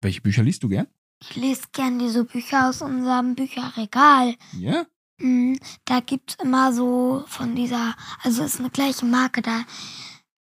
Welche 0.00 0.20
Bücher 0.20 0.42
liest 0.42 0.62
du 0.62 0.68
gern? 0.68 0.86
Ich 1.22 1.36
lese 1.36 1.62
gern 1.72 1.98
diese 1.98 2.24
Bücher 2.24 2.68
aus 2.68 2.82
unserem 2.82 3.34
Bücherregal. 3.34 4.34
Ja? 4.52 4.82
Mm, 4.82 4.86
Da 5.18 6.00
gibt's 6.00 6.36
immer 6.42 6.72
so 6.72 7.24
von 7.26 7.54
dieser, 7.54 7.94
also 8.22 8.44
ist 8.44 8.60
eine 8.60 8.70
gleiche 8.70 9.06
Marke, 9.06 9.42
da 9.42 9.62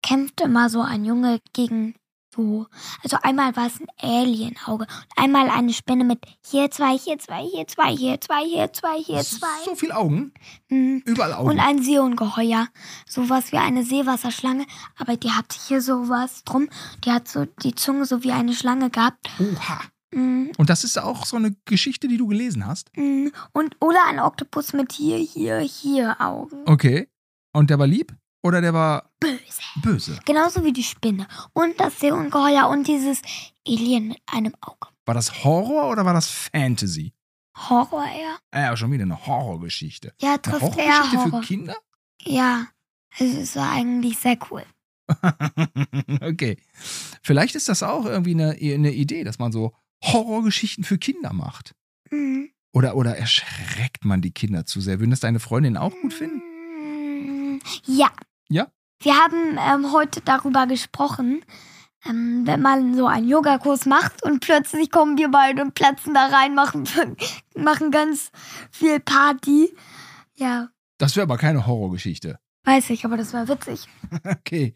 kämpft 0.01 0.41
immer 0.41 0.69
so 0.69 0.81
ein 0.81 1.05
Junge 1.05 1.39
gegen 1.53 1.95
so. 2.33 2.67
Also 3.03 3.17
einmal 3.21 3.55
war 3.55 3.67
es 3.67 3.79
ein 3.81 3.87
Alien-Auge 3.99 4.85
und 4.85 5.17
einmal 5.17 5.49
eine 5.49 5.73
Spinne 5.73 6.05
mit 6.05 6.19
hier 6.45 6.71
zwei, 6.71 6.97
hier 6.97 7.19
zwei, 7.19 7.43
hier 7.43 7.67
zwei, 7.67 7.95
hier 7.95 8.21
zwei, 8.21 8.45
hier 8.45 8.71
zwei, 8.71 8.97
hier 8.97 9.21
zwei. 9.21 9.65
So 9.65 9.75
viel 9.75 9.91
Augen? 9.91 10.33
Mm. 10.69 10.99
Überall 11.03 11.33
Augen. 11.33 11.49
Und 11.49 11.59
ein 11.59 11.83
Seeungeheuer. 11.83 12.67
Sowas 13.05 13.51
wie 13.51 13.57
eine 13.57 13.83
Seewasserschlange, 13.83 14.65
aber 14.97 15.17
die 15.17 15.31
hat 15.31 15.53
hier 15.67 15.81
sowas 15.81 16.43
drum. 16.45 16.69
Die 17.03 17.11
hat 17.11 17.27
so 17.27 17.45
die 17.63 17.75
Zunge 17.75 18.05
so 18.05 18.23
wie 18.23 18.31
eine 18.31 18.53
Schlange 18.53 18.89
gehabt. 18.89 19.29
Oha. 19.39 19.81
Mm, 20.13 20.47
Und 20.57 20.69
das 20.69 20.83
ist 20.83 20.97
auch 20.97 21.25
so 21.25 21.37
eine 21.37 21.55
Geschichte, 21.65 22.07
die 22.07 22.17
du 22.17 22.27
gelesen 22.27 22.65
hast? 22.65 22.91
mm. 22.97 23.27
Und 23.53 23.75
oder 23.79 24.05
ein 24.07 24.19
Oktopus 24.19 24.73
mit 24.73 24.91
hier, 24.91 25.17
hier, 25.17 25.59
hier 25.59 26.19
Augen. 26.19 26.63
Okay. 26.65 27.07
Und 27.53 27.69
der 27.69 27.79
war 27.79 27.87
lieb? 27.87 28.13
Oder 28.43 28.59
der 28.61 28.73
war 28.73 29.11
Böse. 29.19 29.61
böse? 29.83 30.19
Genauso 30.25 30.63
wie 30.65 30.73
die 30.73 30.83
Spinne. 30.83 31.27
Und 31.53 31.79
das 31.79 31.99
Seeungeheuer 31.99 32.67
und 32.69 32.87
dieses 32.87 33.21
Alien 33.67 34.09
mit 34.09 34.21
einem 34.25 34.53
Auge. 34.61 34.87
War 35.05 35.13
das 35.13 35.43
Horror 35.43 35.89
oder 35.91 36.05
war 36.05 36.13
das 36.13 36.27
Fantasy? 36.27 37.13
Horror 37.69 38.05
eher. 38.05 38.37
Ah 38.51 38.61
Ja, 38.61 38.77
schon 38.77 38.91
wieder 38.91 39.03
eine 39.03 39.27
Horrorgeschichte. 39.27 40.13
Ja, 40.21 40.29
Eine 40.33 40.41
trifft 40.41 40.77
eher 40.77 40.85
Horrorgeschichte 40.87 41.17
Horror. 41.25 41.41
für 41.43 41.47
Kinder? 41.47 41.75
Ja. 42.23 42.67
Also 43.19 43.39
es 43.39 43.55
war 43.55 43.71
eigentlich 43.71 44.17
sehr 44.17 44.37
cool. 44.49 44.63
okay. 46.21 46.57
Vielleicht 47.21 47.55
ist 47.55 47.69
das 47.69 47.83
auch 47.83 48.05
irgendwie 48.05 48.31
eine, 48.33 48.51
eine 48.51 48.91
Idee, 48.93 49.23
dass 49.23 49.39
man 49.39 49.51
so 49.51 49.73
Horrorgeschichten 50.03 50.83
für 50.83 50.97
Kinder 50.97 51.33
macht. 51.33 51.73
Mhm. 52.09 52.49
Oder, 52.73 52.95
oder 52.95 53.17
erschreckt 53.17 54.05
man 54.05 54.21
die 54.21 54.31
Kinder 54.31 54.65
zu 54.65 54.79
sehr? 54.81 54.99
Würden 54.99 55.11
das 55.11 55.19
deine 55.19 55.39
Freundin 55.39 55.77
auch 55.77 55.93
gut 56.01 56.13
finden? 56.13 56.41
Mm, 57.55 57.59
Ja. 57.85 58.09
Ja? 58.49 58.67
Wir 59.01 59.15
haben 59.15 59.57
ähm, 59.57 59.91
heute 59.91 60.21
darüber 60.21 60.67
gesprochen, 60.67 61.43
ähm, 62.05 62.43
wenn 62.45 62.61
man 62.61 62.95
so 62.95 63.07
einen 63.07 63.27
Yogakurs 63.27 63.85
macht 63.85 64.23
und 64.23 64.39
plötzlich 64.39 64.89
kommen 64.91 65.17
wir 65.17 65.29
beide 65.29 65.61
und 65.63 65.73
platzen 65.73 66.13
da 66.13 66.27
rein, 66.27 66.55
machen, 66.55 66.87
machen 67.55 67.91
ganz 67.91 68.31
viel 68.71 68.99
Party. 68.99 69.73
Ja, 70.35 70.69
Das 70.97 71.15
wäre 71.15 71.23
aber 71.23 71.37
keine 71.37 71.65
Horrorgeschichte. 71.67 72.39
Weiß 72.63 72.89
ich, 72.91 73.05
aber 73.05 73.17
das 73.17 73.33
war 73.33 73.47
witzig. 73.47 73.87
Okay. 74.25 74.73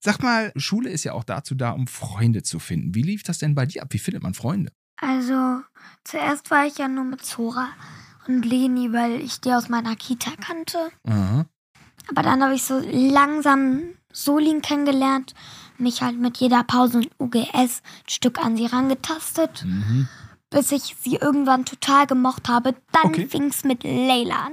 Sag 0.00 0.22
mal, 0.22 0.50
Schule 0.56 0.88
ist 0.90 1.04
ja 1.04 1.12
auch 1.12 1.24
dazu 1.24 1.54
da, 1.54 1.72
um 1.72 1.86
Freunde 1.86 2.42
zu 2.42 2.58
finden. 2.58 2.94
Wie 2.94 3.02
lief 3.02 3.22
das 3.22 3.38
denn 3.38 3.54
bei 3.54 3.66
dir 3.66 3.82
ab? 3.82 3.88
Wie 3.92 3.98
findet 3.98 4.22
man 4.22 4.32
Freunde? 4.34 4.72
Also, 4.96 5.60
zuerst 6.04 6.50
war 6.50 6.66
ich 6.66 6.78
ja 6.78 6.88
nur 6.88 7.04
mit 7.04 7.24
Zora 7.24 7.68
und 8.26 8.44
Leni, 8.44 8.92
weil 8.92 9.20
ich 9.20 9.40
die 9.40 9.52
aus 9.52 9.68
meiner 9.68 9.94
Kita 9.94 10.30
kannte. 10.40 10.78
Aha. 11.06 11.44
Aber 12.08 12.22
dann 12.22 12.42
habe 12.42 12.54
ich 12.54 12.62
so 12.64 12.80
langsam 12.90 13.82
Solin 14.12 14.62
kennengelernt, 14.62 15.34
mich 15.76 16.00
halt 16.02 16.18
mit 16.18 16.38
jeder 16.38 16.64
Pause 16.64 16.98
und 16.98 17.10
UGS 17.20 17.82
ein 17.82 18.08
Stück 18.08 18.38
an 18.44 18.56
sie 18.56 18.66
rangetastet, 18.66 19.64
Mhm. 19.66 20.08
bis 20.50 20.72
ich 20.72 20.96
sie 21.00 21.16
irgendwann 21.16 21.66
total 21.66 22.06
gemocht 22.06 22.48
habe. 22.48 22.74
Dann 22.92 23.12
Okay. 23.12 23.26
fing's 23.28 23.64
mit 23.64 23.84
Leila 23.84 24.46
an. 24.46 24.52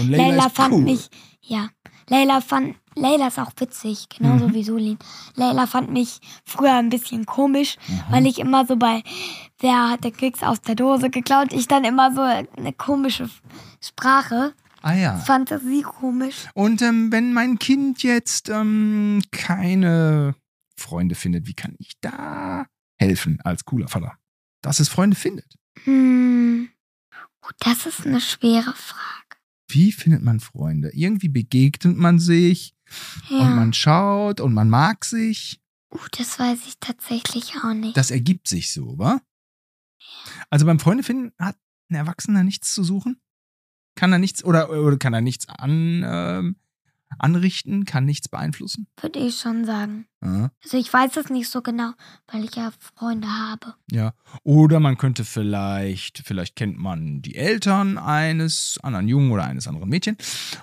Und 0.00 0.08
Leila, 0.10 0.28
Leila, 0.28 0.48
fand 0.48 0.72
cool. 0.74 0.82
mich, 0.82 1.10
ja, 1.42 1.68
Leila 2.08 2.40
fand, 2.40 2.74
Leila 2.94 3.28
ist 3.28 3.38
auch 3.38 3.52
witzig, 3.58 4.08
genauso 4.08 4.48
Mhm. 4.48 4.54
wie 4.54 4.64
Solin. 4.64 4.98
Leila 5.34 5.66
fand 5.66 5.90
mich 5.92 6.20
früher 6.44 6.74
ein 6.74 6.88
bisschen 6.90 7.26
komisch, 7.26 7.76
Mhm. 7.88 8.00
weil 8.10 8.26
ich 8.26 8.38
immer 8.38 8.66
so 8.66 8.76
bei, 8.76 9.02
wer 9.60 9.90
hat 9.90 10.04
den 10.04 10.16
Keks 10.16 10.42
aus 10.42 10.60
der 10.60 10.74
Dose 10.74 11.10
geklaut, 11.10 11.52
ich 11.52 11.68
dann 11.68 11.84
immer 11.84 12.12
so 12.14 12.20
eine 12.22 12.72
komische 12.72 13.28
Sprache, 13.82 14.54
Ah 14.80 14.94
ja. 14.94 15.16
Fantasie 15.18 15.82
komisch. 15.82 16.46
Und 16.54 16.82
ähm, 16.82 17.10
wenn 17.10 17.32
mein 17.32 17.58
Kind 17.58 18.02
jetzt 18.04 18.48
ähm, 18.48 19.20
keine 19.32 20.34
Freunde 20.76 21.16
findet, 21.16 21.46
wie 21.48 21.54
kann 21.54 21.74
ich 21.78 21.94
da 22.00 22.64
helfen 22.96 23.40
als 23.42 23.64
cooler 23.64 23.88
Vater? 23.88 24.14
Dass 24.62 24.78
es 24.78 24.88
Freunde 24.88 25.16
findet. 25.16 25.52
Hm, 25.82 26.68
oh, 27.42 27.48
das 27.58 27.86
ist 27.86 28.06
eine 28.06 28.20
schwere 28.20 28.72
Frage. 28.74 29.27
Wie 29.68 29.92
findet 29.92 30.22
man 30.22 30.40
Freunde? 30.40 30.90
Irgendwie 30.94 31.28
begegnet 31.28 31.96
man 31.96 32.18
sich 32.18 32.74
Ja, 33.28 33.40
und 33.40 33.54
man 33.56 33.72
schaut 33.72 34.40
und 34.40 34.54
man 34.54 34.68
mag 34.70 35.04
sich. 35.04 35.60
uh, 35.92 35.98
das 36.16 36.38
weiß 36.38 36.66
ich 36.66 36.78
tatsächlich 36.80 37.54
auch 37.62 37.74
nicht. 37.74 37.96
Das 37.96 38.10
ergibt 38.10 38.48
sich 38.48 38.72
so, 38.72 38.98
wa? 38.98 39.20
Also 40.50 40.64
beim 40.66 40.80
Freunde 40.80 41.02
finden 41.02 41.32
hat 41.38 41.56
ein 41.90 41.96
Erwachsener 41.96 42.44
nichts 42.44 42.72
zu 42.74 42.82
suchen? 42.82 43.20
Kann 43.94 44.12
er 44.12 44.18
nichts 44.18 44.44
oder, 44.44 44.70
oder 44.70 44.96
kann 44.96 45.12
er 45.14 45.20
nichts 45.20 45.48
an, 45.48 46.02
ähm, 46.06 46.56
anrichten? 47.18 47.84
Kann 47.84 48.04
nichts 48.04 48.28
beeinflussen? 48.28 48.86
Würde 49.00 49.18
ich 49.18 49.38
schon 49.38 49.64
sagen. 49.64 50.06
Ja. 50.22 50.50
Also 50.62 50.76
ich 50.76 50.92
weiß 50.92 51.16
es 51.16 51.30
nicht 51.30 51.48
so 51.48 51.62
genau, 51.62 51.92
weil 52.32 52.44
ich 52.44 52.54
ja 52.56 52.70
Freunde 52.96 53.28
habe. 53.28 53.74
Ja, 53.90 54.14
oder 54.42 54.80
man 54.80 54.98
könnte 54.98 55.24
vielleicht, 55.24 56.18
vielleicht 56.24 56.56
kennt 56.56 56.78
man 56.78 57.22
die 57.22 57.36
Eltern 57.36 57.98
eines 57.98 58.78
anderen 58.82 59.08
Jungen 59.08 59.30
oder 59.30 59.44
eines 59.44 59.68
anderen 59.68 59.88
Mädchen 59.88 60.16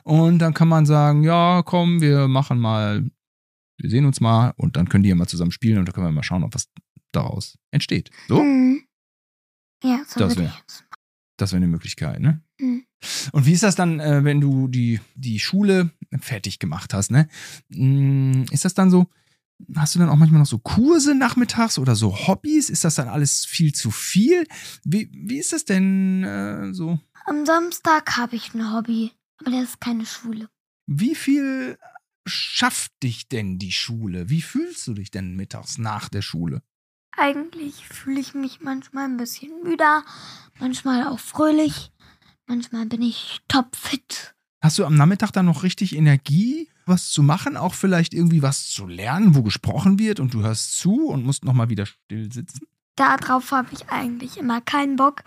und 0.04 0.40
dann 0.40 0.54
kann 0.54 0.68
man 0.68 0.86
sagen, 0.86 1.24
ja, 1.24 1.64
komm, 1.64 2.02
wir 2.02 2.28
machen 2.28 2.60
mal, 2.60 3.10
wir 3.78 3.90
sehen 3.90 4.06
uns 4.06 4.22
mal 4.22 4.54
und 4.58 4.76
dann 4.78 4.90
können 4.90 5.04
die 5.04 5.10
ja 5.10 5.16
mal 5.16 5.28
zusammen 5.28 5.52
spielen 5.52 5.78
und 5.80 5.86
dann 5.88 5.94
können 5.94 6.08
wir 6.08 6.12
mal 6.12 6.24
schauen, 6.24 6.44
ob 6.44 6.54
was 6.54 6.70
daraus 7.12 7.58
entsteht. 7.72 8.10
So, 8.28 8.40
Hm. 8.40 8.84
Ja, 9.84 10.00
so 10.08 10.20
Das 10.20 10.32
würde 10.32 10.42
wär- 10.44 10.50
ich 10.50 10.58
jetzt 10.60 10.86
das 11.38 11.52
wäre 11.52 11.58
eine 11.58 11.68
Möglichkeit, 11.68 12.20
ne? 12.20 12.42
Mhm. 12.60 12.86
Und 13.32 13.46
wie 13.46 13.54
ist 13.54 13.64
das 13.64 13.76
dann, 13.76 14.00
äh, 14.00 14.24
wenn 14.24 14.42
du 14.42 14.68
die, 14.68 15.00
die 15.16 15.40
Schule 15.40 15.92
fertig 16.20 16.60
gemacht 16.60 16.94
hast, 16.94 17.12
ne? 17.12 17.28
Mm, 17.70 18.44
Ist 18.52 18.66
das 18.66 18.74
dann 18.74 18.90
so, 18.90 19.08
hast 19.76 19.96
du 19.96 20.00
dann 20.00 20.10
auch 20.10 20.16
manchmal 20.16 20.40
noch 20.40 20.48
so 20.48 20.60
Kurse 20.60 21.16
nachmittags 21.16 21.78
oder 21.78 21.96
so 21.96 22.28
Hobbys? 22.28 22.70
Ist 22.70 22.84
das 22.84 22.96
dann 22.96 23.08
alles 23.08 23.46
viel 23.46 23.74
zu 23.74 23.92
viel? 23.92 24.46
Wie, 24.84 25.10
wie 25.14 25.38
ist 25.38 25.54
das 25.54 25.66
denn 25.66 26.24
äh, 26.24 26.74
so? 26.74 27.00
Am 27.26 27.46
Samstag 27.46 28.18
habe 28.18 28.36
ich 28.36 28.54
ein 28.54 28.74
Hobby, 28.74 29.12
aber 29.40 29.52
das 29.52 29.70
ist 29.70 29.82
keine 29.82 30.06
Schule. 30.06 30.50
Wie 30.88 31.16
viel 31.16 31.78
schafft 32.28 32.92
dich 33.04 33.28
denn 33.30 33.58
die 33.60 33.72
Schule? 33.72 34.30
Wie 34.30 34.42
fühlst 34.42 34.86
du 34.88 34.94
dich 34.94 35.12
denn 35.12 35.36
mittags 35.36 35.78
nach 35.78 36.10
der 36.10 36.22
Schule? 36.22 36.62
Eigentlich 37.18 37.88
fühle 37.88 38.20
ich 38.20 38.34
mich 38.34 38.62
manchmal 38.62 39.06
ein 39.06 39.18
bisschen 39.18 39.52
müder, 39.64 40.04
manchmal 40.60 41.08
auch 41.08 41.20
fröhlich, 41.20 41.92
manchmal 42.46 42.86
bin 42.86 43.02
ich 43.02 43.40
topfit. 43.48 44.36
Hast 44.62 44.80
du 44.80 44.86
am 44.86 44.96
Nachmittag 44.96 45.32
dann 45.32 45.46
noch 45.46 45.64
richtig 45.64 45.96
Energie, 45.96 46.70
was 46.86 47.10
zu 47.10 47.24
machen? 47.24 47.56
Auch 47.56 47.74
vielleicht 47.74 48.14
irgendwie 48.14 48.42
was 48.42 48.70
zu 48.70 48.88
lernen, 48.88 49.36
wo 49.36 49.44
gesprochen 49.44 50.00
wird 50.00 50.20
und 50.20 50.34
du 50.34 50.42
hörst 50.42 50.78
zu 50.78 51.08
und 51.08 51.24
musst 51.24 51.46
nochmal 51.46 51.70
wieder 51.70 51.86
still 51.86 52.32
sitzen? 52.32 52.68
Darauf 52.96 53.52
habe 53.52 53.70
ich 53.74 53.90
eigentlich 53.90 54.38
immer 54.38 54.62
keinen 54.62 54.96
Bock. 54.96 55.24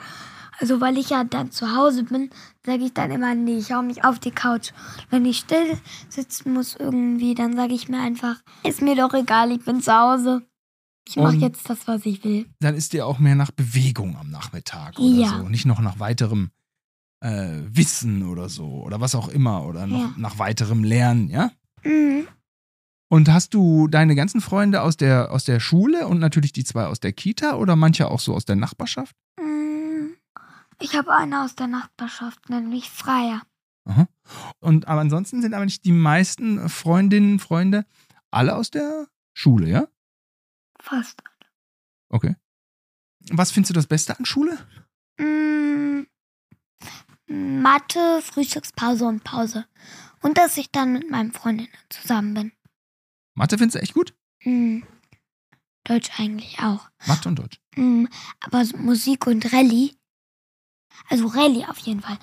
Also 0.60 0.80
weil 0.80 0.98
ich 0.98 1.10
ja 1.10 1.22
dann 1.22 1.52
zu 1.52 1.76
Hause 1.76 2.02
bin, 2.02 2.30
sage 2.66 2.84
ich 2.84 2.94
dann 2.94 3.12
immer, 3.12 3.34
nee, 3.34 3.58
ich 3.58 3.70
hau 3.70 3.82
mich 3.82 4.02
auf 4.02 4.18
die 4.18 4.32
Couch. 4.32 4.72
Wenn 5.08 5.24
ich 5.24 5.38
still 5.38 5.78
sitzen 6.08 6.52
muss 6.52 6.74
irgendwie, 6.74 7.34
dann 7.34 7.54
sage 7.54 7.74
ich 7.74 7.88
mir 7.88 8.00
einfach, 8.00 8.36
ist 8.64 8.82
mir 8.82 8.96
doch 8.96 9.14
egal, 9.14 9.52
ich 9.52 9.64
bin 9.64 9.80
zu 9.80 9.92
Hause. 9.92 10.47
Ich 11.08 11.16
mache 11.16 11.36
jetzt 11.36 11.68
das, 11.70 11.86
was 11.88 12.04
ich 12.06 12.22
will. 12.24 12.46
Dann 12.60 12.74
ist 12.74 12.92
dir 12.92 13.06
auch 13.06 13.18
mehr 13.18 13.34
nach 13.34 13.50
Bewegung 13.50 14.16
am 14.16 14.30
Nachmittag 14.30 14.98
oder 14.98 15.14
Ja. 15.14 15.28
so. 15.38 15.48
Nicht 15.48 15.64
noch 15.66 15.80
nach 15.80 15.98
weiterem 15.98 16.50
äh, 17.20 17.62
Wissen 17.70 18.22
oder 18.24 18.48
so. 18.48 18.82
Oder 18.84 19.00
was 19.00 19.14
auch 19.14 19.28
immer. 19.28 19.64
Oder 19.66 19.86
noch 19.86 19.98
Ja. 19.98 20.14
nach 20.16 20.38
weiterem 20.38 20.84
Lernen, 20.84 21.28
ja? 21.30 21.50
Mhm. 21.84 22.28
Und 23.10 23.30
hast 23.32 23.54
du 23.54 23.88
deine 23.88 24.14
ganzen 24.14 24.40
Freunde 24.42 24.82
aus 24.82 24.96
der, 24.98 25.32
aus 25.32 25.44
der 25.44 25.60
Schule 25.60 26.06
und 26.06 26.18
natürlich 26.18 26.52
die 26.52 26.64
zwei 26.64 26.86
aus 26.86 27.00
der 27.00 27.12
Kita 27.14 27.56
oder 27.56 27.74
manche 27.74 28.10
auch 28.10 28.20
so 28.20 28.34
aus 28.34 28.44
der 28.44 28.56
Nachbarschaft? 28.56 29.16
Mm, 29.40 30.08
Ich 30.80 30.94
habe 30.94 31.12
eine 31.16 31.42
aus 31.42 31.54
der 31.56 31.68
Nachbarschaft, 31.68 32.50
nämlich 32.50 32.90
Freier. 32.90 33.42
Aha. 33.86 34.06
Und 34.60 34.86
aber 34.88 35.00
ansonsten 35.00 35.40
sind 35.40 35.54
aber 35.54 35.64
nicht 35.64 35.84
die 35.86 35.92
meisten 35.92 36.68
Freundinnen, 36.68 37.38
Freunde 37.38 37.86
alle 38.30 38.54
aus 38.54 38.70
der 38.70 39.06
Schule, 39.32 39.68
ja? 39.70 39.88
Fast. 40.80 41.22
Okay. 42.10 42.36
Was 43.30 43.50
findest 43.50 43.70
du 43.70 43.74
das 43.74 43.86
Beste 43.86 44.18
an 44.18 44.24
Schule? 44.24 44.58
Mm, 45.18 46.02
Mathe, 47.26 48.22
Frühstückspause 48.22 49.04
und 49.04 49.24
Pause. 49.24 49.66
Und 50.22 50.38
dass 50.38 50.56
ich 50.56 50.70
dann 50.72 50.92
mit 50.94 51.10
meinen 51.10 51.32
Freundinnen 51.32 51.72
zusammen 51.90 52.34
bin. 52.34 52.52
Mathe 53.34 53.58
findest 53.58 53.76
du 53.76 53.80
echt 53.82 53.94
gut? 53.94 54.14
Mm, 54.44 54.80
Deutsch 55.84 56.18
eigentlich 56.18 56.58
auch. 56.60 56.88
Mathe 57.06 57.28
und 57.28 57.38
Deutsch. 57.38 57.60
Mm, 57.76 58.06
aber 58.40 58.64
Musik 58.76 59.26
und 59.26 59.52
Rallye. 59.52 59.96
Also 61.08 61.26
Rallye 61.26 61.66
auf 61.66 61.78
jeden 61.78 62.00
Fall. 62.00 62.18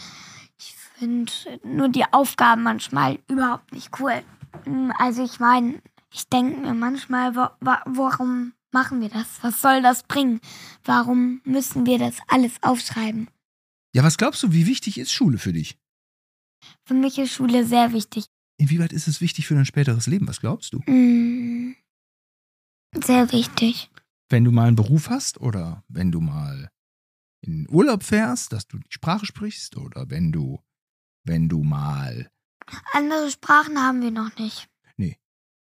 Ich 0.57 0.75
finde 0.75 1.31
nur 1.63 1.89
die 1.89 2.05
Aufgaben 2.11 2.63
manchmal 2.63 3.19
überhaupt 3.27 3.71
nicht 3.73 3.91
cool. 3.99 4.23
Mm, 4.65 4.91
Also 4.97 5.23
ich 5.23 5.39
meine, 5.39 5.81
ich 6.15 6.29
denke 6.29 6.59
mir 6.61 6.73
manchmal, 6.73 7.35
wa 7.35 7.57
wa 7.59 7.81
warum 7.85 8.53
machen 8.71 9.01
wir 9.01 9.09
das? 9.09 9.27
Was 9.43 9.61
soll 9.61 9.81
das 9.81 10.03
bringen? 10.03 10.39
Warum 10.83 11.41
müssen 11.43 11.85
wir 11.85 11.99
das 11.99 12.15
alles 12.27 12.53
aufschreiben? 12.61 13.29
Ja, 13.93 14.03
was 14.03 14.17
glaubst 14.17 14.41
du, 14.43 14.51
wie 14.53 14.65
wichtig 14.65 14.97
ist 14.97 15.11
Schule 15.11 15.37
für 15.37 15.53
dich? 15.53 15.77
Für 16.85 16.93
mich 16.93 17.17
ist 17.17 17.33
Schule 17.33 17.65
sehr 17.65 17.91
wichtig. 17.93 18.25
Inwieweit 18.57 18.93
ist 18.93 19.07
es 19.07 19.19
wichtig 19.19 19.47
für 19.47 19.55
dein 19.55 19.65
späteres 19.65 20.07
Leben? 20.07 20.27
Was 20.27 20.39
glaubst 20.39 20.73
du? 20.73 20.79
Mm, 20.89 21.75
Sehr 23.03 23.31
wichtig. 23.33 23.89
Wenn 24.29 24.45
du 24.45 24.51
mal 24.51 24.67
einen 24.67 24.75
Beruf 24.77 25.09
hast 25.09 25.39
oder 25.41 25.83
wenn 25.89 26.11
du 26.11 26.21
mal 26.21 26.69
in 27.41 27.67
Urlaub 27.69 28.03
fährst, 28.03 28.53
dass 28.53 28.67
du 28.67 28.79
die 28.79 28.91
Sprache 28.91 29.25
sprichst 29.25 29.75
oder 29.77 30.09
wenn 30.09 30.31
du, 30.31 30.59
wenn 31.25 31.49
du 31.49 31.63
mal. 31.63 32.31
Andere 32.93 33.29
Sprachen 33.29 33.77
haben 33.79 34.01
wir 34.01 34.11
noch 34.11 34.35
nicht. 34.37 34.69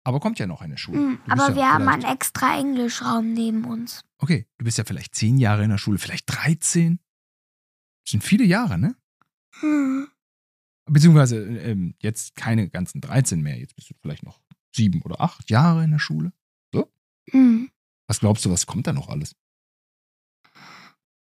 Aber 0.05 0.19
kommt 0.21 0.39
ja 0.39 0.47
noch 0.47 0.61
eine 0.63 0.79
Schule. 0.79 1.19
Bist 1.27 1.31
Aber 1.31 1.51
ja 1.51 1.55
wir 1.57 1.71
haben 1.73 1.89
einen 1.89 2.05
extra 2.05 2.59
Englischraum 2.59 3.33
neben 3.33 3.65
uns. 3.65 4.05
Okay, 4.19 4.49
du 4.59 4.65
bist 4.65 4.79
ja 4.79 4.85
vielleicht 4.85 5.15
zehn 5.15 5.39
Jahre 5.39 5.63
in 5.65 5.71
der 5.71 5.79
Schule, 5.79 5.99
vielleicht 5.99 6.25
13. 6.27 6.99
Das 8.05 8.11
sind 8.11 8.25
viele 8.25 8.45
Jahre, 8.45 8.79
ne? 8.79 8.97
Hm. 9.61 10.09
Beziehungsweise 10.87 11.39
ähm, 11.39 11.95
jetzt 12.01 12.35
keine 12.35 12.69
ganzen 12.69 13.01
13 13.01 13.41
mehr. 13.41 13.59
Jetzt 13.59 13.77
bist 13.77 13.91
du 13.91 13.95
vielleicht 14.01 14.25
noch 14.25 14.41
sieben 14.75 15.03
oder 15.03 15.21
acht 15.21 15.51
Jahre 15.51 15.85
in 15.85 15.93
der 15.93 16.01
Schule. 16.01 16.33
Hm. 17.31 17.71
Was 18.09 18.21
glaubst 18.21 18.45
du, 18.45 18.51
was 18.51 18.67
kommt 18.67 18.87
da 18.87 18.93
noch 18.93 19.09
alles? 19.09 19.37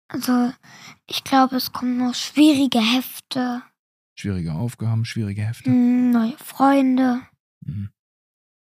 Also, 0.07 0.53
ich 1.07 1.23
glaube, 1.23 1.55
es 1.55 1.71
kommen 1.71 1.97
noch 1.97 2.13
schwierige 2.13 2.79
Hefte, 2.79 3.63
Schwierige 4.17 4.53
Aufgaben, 4.53 5.03
schwierige 5.03 5.41
Hefte. 5.41 5.69
hm, 5.69 6.11
neue 6.11 6.38
Freunde. 6.38 7.21
Mhm. 7.61 7.89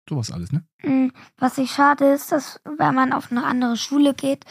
Sowas 0.10 0.32
alles, 0.32 0.52
ne? 0.52 0.64
Hm, 0.80 1.12
Was 1.38 1.58
ich 1.60 1.72
schade 1.72 2.06
ist, 2.14 2.32
dass 2.32 2.60
wenn 2.78 2.96
man 2.96 3.14
auf 3.14 3.32
eine 3.32 3.44
andere 3.46 3.78
Schule 3.78 4.14
geht, 4.16 4.44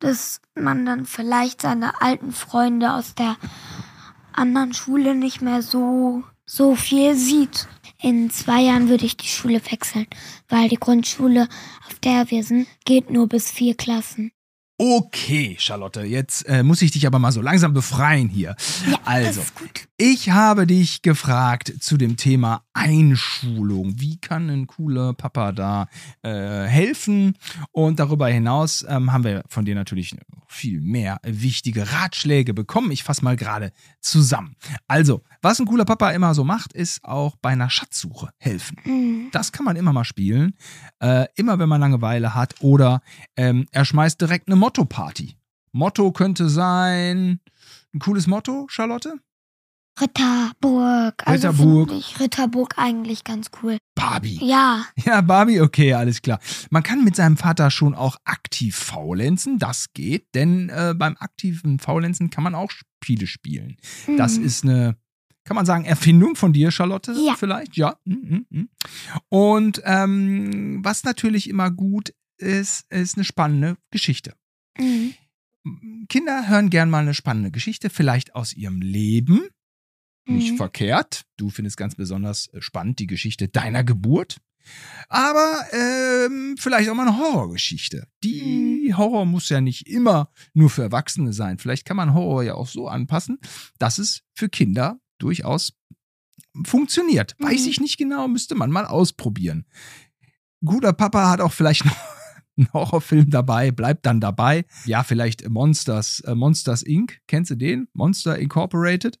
dass 0.00 0.40
man 0.56 0.84
dann 0.84 1.06
vielleicht 1.06 1.62
seine 1.62 2.02
alten 2.02 2.32
Freunde 2.32 2.92
aus 2.92 3.14
der 3.14 3.36
anderen 4.32 4.74
Schule 4.74 5.14
nicht 5.14 5.40
mehr 5.40 5.62
so, 5.62 6.24
so 6.44 6.74
viel 6.74 7.14
sieht. 7.14 7.68
In 8.00 8.30
zwei 8.30 8.62
Jahren 8.62 8.88
würde 8.88 9.04
ich 9.06 9.16
die 9.16 9.28
Schule 9.28 9.60
wechseln, 9.70 10.06
weil 10.48 10.68
die 10.68 10.76
Grundschule, 10.80 11.48
auf 11.88 11.98
der 12.00 12.30
wir 12.30 12.42
sind, 12.42 12.66
geht 12.84 13.10
nur 13.10 13.28
bis 13.28 13.50
vier 13.50 13.76
Klassen. 13.76 14.32
Okay, 14.78 15.54
Charlotte, 15.60 16.00
jetzt 16.02 16.42
äh, 16.48 16.64
muss 16.64 16.82
ich 16.82 16.90
dich 16.90 17.06
aber 17.06 17.20
mal 17.20 17.30
so 17.30 17.40
langsam 17.40 17.72
befreien 17.72 18.28
hier. 18.28 18.56
Ja, 18.90 18.98
Also. 19.04 19.26
das 19.26 19.36
ist 19.50 19.54
gut. 19.54 19.88
Ich 20.04 20.30
habe 20.30 20.66
dich 20.66 21.02
gefragt 21.02 21.74
zu 21.78 21.96
dem 21.96 22.16
Thema 22.16 22.64
Einschulung. 22.72 24.00
Wie 24.00 24.18
kann 24.18 24.50
ein 24.50 24.66
cooler 24.66 25.12
Papa 25.12 25.52
da 25.52 25.86
äh, 26.22 26.64
helfen? 26.64 27.38
Und 27.70 28.00
darüber 28.00 28.26
hinaus 28.26 28.84
ähm, 28.88 29.12
haben 29.12 29.22
wir 29.22 29.44
von 29.48 29.64
dir 29.64 29.76
natürlich 29.76 30.16
viel 30.48 30.80
mehr 30.80 31.20
wichtige 31.22 31.92
Ratschläge 31.92 32.52
bekommen. 32.52 32.90
Ich 32.90 33.04
fasse 33.04 33.22
mal 33.22 33.36
gerade 33.36 33.70
zusammen. 34.00 34.56
Also, 34.88 35.22
was 35.40 35.60
ein 35.60 35.66
cooler 35.66 35.84
Papa 35.84 36.10
immer 36.10 36.34
so 36.34 36.42
macht, 36.42 36.72
ist 36.72 37.04
auch 37.04 37.36
bei 37.36 37.50
einer 37.50 37.70
Schatzsuche 37.70 38.30
helfen. 38.38 38.78
Hm. 38.82 39.28
Das 39.30 39.52
kann 39.52 39.64
man 39.64 39.76
immer 39.76 39.92
mal 39.92 40.02
spielen. 40.02 40.56
Äh, 40.98 41.26
immer 41.36 41.60
wenn 41.60 41.68
man 41.68 41.80
Langeweile 41.80 42.34
hat. 42.34 42.56
Oder 42.58 43.02
ähm, 43.36 43.68
er 43.70 43.84
schmeißt 43.84 44.20
direkt 44.20 44.48
eine 44.48 44.56
Motto-Party. 44.56 45.36
Motto 45.70 46.10
könnte 46.10 46.48
sein. 46.48 47.38
Ein 47.94 48.00
cooles 48.00 48.26
Motto, 48.26 48.66
Charlotte? 48.68 49.14
Ritterburg. 50.00 51.26
Also 51.26 51.48
Ritterburg. 51.50 51.92
ich 51.92 52.18
Ritterburg 52.20 52.74
eigentlich 52.78 53.24
ganz 53.24 53.50
cool. 53.62 53.78
Barbie. 53.94 54.38
Ja, 54.42 54.86
Ja, 55.04 55.20
Barbie, 55.20 55.60
okay, 55.60 55.92
alles 55.94 56.22
klar. 56.22 56.40
Man 56.70 56.82
kann 56.82 57.04
mit 57.04 57.16
seinem 57.16 57.36
Vater 57.36 57.70
schon 57.70 57.94
auch 57.94 58.16
aktiv 58.24 58.76
faulenzen, 58.76 59.58
das 59.58 59.92
geht, 59.92 60.34
denn 60.34 60.68
äh, 60.70 60.94
beim 60.96 61.16
aktiven 61.18 61.78
Faulenzen 61.78 62.30
kann 62.30 62.44
man 62.44 62.54
auch 62.54 62.70
Spiele 62.70 63.26
spielen. 63.26 63.76
Das 64.16 64.36
hm. 64.36 64.44
ist 64.44 64.64
eine, 64.64 64.96
kann 65.44 65.56
man 65.56 65.66
sagen, 65.66 65.84
Erfindung 65.84 66.36
von 66.36 66.52
dir, 66.52 66.70
Charlotte, 66.70 67.12
Ja. 67.12 67.34
vielleicht? 67.36 67.76
Ja. 67.76 67.96
Mm, 68.04 68.12
mm, 68.12 68.46
mm. 68.50 68.68
Und 69.28 69.82
ähm, 69.84 70.80
was 70.82 71.04
natürlich 71.04 71.48
immer 71.50 71.70
gut 71.70 72.14
ist, 72.38 72.90
ist 72.90 73.16
eine 73.16 73.24
spannende 73.24 73.76
Geschichte. 73.90 74.34
Hm. 74.78 75.14
Kinder 76.08 76.48
hören 76.48 76.70
gern 76.70 76.90
mal 76.90 77.02
eine 77.02 77.14
spannende 77.14 77.50
Geschichte, 77.50 77.90
vielleicht 77.90 78.34
aus 78.34 78.52
ihrem 78.54 78.80
Leben. 78.80 79.48
Nicht 80.26 80.52
Mhm. 80.52 80.56
verkehrt. 80.56 81.22
Du 81.36 81.50
findest 81.50 81.76
ganz 81.76 81.94
besonders 81.96 82.48
äh, 82.48 82.60
spannend 82.62 82.98
die 82.98 83.06
Geschichte 83.06 83.48
deiner 83.48 83.82
Geburt. 83.84 84.36
Aber 85.08 85.64
ähm, 85.72 86.54
vielleicht 86.56 86.88
auch 86.88 86.94
mal 86.94 87.08
eine 87.08 87.18
Horrorgeschichte. 87.18 88.06
Die 88.22 88.94
Horror 88.96 89.26
muss 89.26 89.48
ja 89.48 89.60
nicht 89.60 89.88
immer 89.88 90.30
nur 90.54 90.70
für 90.70 90.82
Erwachsene 90.82 91.32
sein. 91.32 91.58
Vielleicht 91.58 91.84
kann 91.84 91.96
man 91.96 92.14
Horror 92.14 92.44
ja 92.44 92.54
auch 92.54 92.68
so 92.68 92.86
anpassen, 92.86 93.40
dass 93.78 93.98
es 93.98 94.22
für 94.34 94.48
Kinder 94.48 95.00
durchaus 95.18 95.72
funktioniert. 96.64 97.34
Weiß 97.40 97.62
Mhm. 97.62 97.68
ich 97.68 97.80
nicht 97.80 97.98
genau, 97.98 98.28
müsste 98.28 98.54
man 98.54 98.70
mal 98.70 98.86
ausprobieren. 98.86 99.66
Guter 100.64 100.92
Papa 100.92 101.28
hat 101.28 101.40
auch 101.40 101.52
vielleicht 101.52 101.84
noch 101.84 101.96
einen 102.56 102.72
Horrorfilm 102.72 103.30
dabei, 103.30 103.72
bleibt 103.72 104.06
dann 104.06 104.20
dabei. 104.20 104.64
Ja, 104.84 105.02
vielleicht 105.02 105.48
Monsters, 105.48 106.20
äh, 106.20 106.34
Monsters 106.36 106.82
Inc. 106.84 107.18
Kennst 107.26 107.50
du 107.50 107.56
den? 107.56 107.88
Monster 107.94 108.38
Incorporated? 108.38 109.18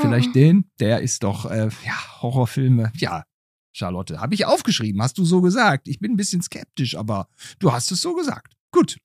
Vielleicht 0.00 0.28
Mhm. 0.28 0.32
den? 0.32 0.70
Der 0.80 1.00
ist 1.00 1.22
doch, 1.22 1.50
äh, 1.50 1.68
ja, 1.84 2.20
Horrorfilme. 2.22 2.92
Ja, 2.96 3.24
Charlotte, 3.72 4.20
habe 4.20 4.34
ich 4.34 4.44
aufgeschrieben, 4.46 5.00
hast 5.02 5.18
du 5.18 5.24
so 5.24 5.40
gesagt. 5.40 5.88
Ich 5.88 5.98
bin 6.00 6.12
ein 6.12 6.16
bisschen 6.16 6.42
skeptisch, 6.42 6.96
aber 6.96 7.28
du 7.58 7.72
hast 7.72 7.90
es 7.92 8.00
so 8.00 8.14
gesagt. 8.14 8.54
Gut. 8.72 8.98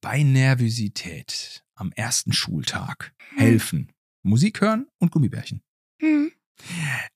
Bei 0.00 0.22
Nervosität 0.22 1.64
am 1.74 1.92
ersten 1.92 2.32
Schultag 2.32 3.12
helfen. 3.36 3.92
Musik 4.22 4.60
hören 4.60 4.86
und 4.98 5.10
Gummibärchen. 5.12 5.62
Hm. 6.00 6.32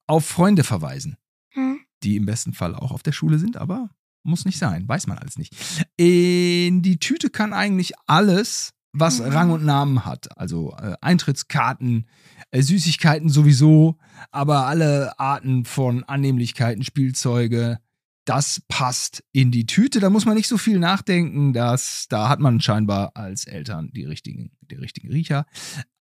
Auf 0.06 0.26
Freunde 0.26 0.64
verweisen, 0.64 1.16
Hm. 1.54 1.80
die 2.02 2.16
im 2.16 2.26
besten 2.26 2.52
Fall 2.52 2.74
auch 2.74 2.92
auf 2.92 3.02
der 3.02 3.12
Schule 3.12 3.38
sind, 3.38 3.56
aber 3.56 3.90
muss 4.22 4.44
nicht 4.44 4.58
sein, 4.58 4.86
weiß 4.88 5.06
man 5.06 5.18
alles 5.18 5.38
nicht. 5.38 5.54
In 5.96 6.82
die 6.82 6.98
Tüte 6.98 7.30
kann 7.30 7.52
eigentlich 7.52 7.92
alles, 8.06 8.72
was 8.92 9.20
Mhm. 9.20 9.26
Rang 9.26 9.50
und 9.50 9.64
Namen 9.64 10.04
hat. 10.04 10.36
Also 10.38 10.74
äh, 10.76 10.94
Eintrittskarten, 11.00 12.06
äh, 12.50 12.62
Süßigkeiten 12.62 13.28
sowieso, 13.28 13.96
aber 14.30 14.66
alle 14.66 15.18
Arten 15.18 15.64
von 15.64 16.04
Annehmlichkeiten, 16.04 16.84
Spielzeuge, 16.84 17.78
das 18.24 18.62
passt 18.68 19.24
in 19.32 19.50
die 19.50 19.66
Tüte. 19.66 19.98
Da 19.98 20.10
muss 20.10 20.26
man 20.26 20.36
nicht 20.36 20.48
so 20.48 20.58
viel 20.58 20.78
nachdenken. 20.78 21.52
Das, 21.52 22.06
da 22.08 22.28
hat 22.28 22.38
man 22.40 22.60
scheinbar 22.60 23.12
als 23.16 23.46
Eltern 23.46 23.90
die 23.92 24.04
richtigen, 24.04 24.52
die 24.60 24.76
richtigen 24.76 25.10
Riecher. 25.10 25.46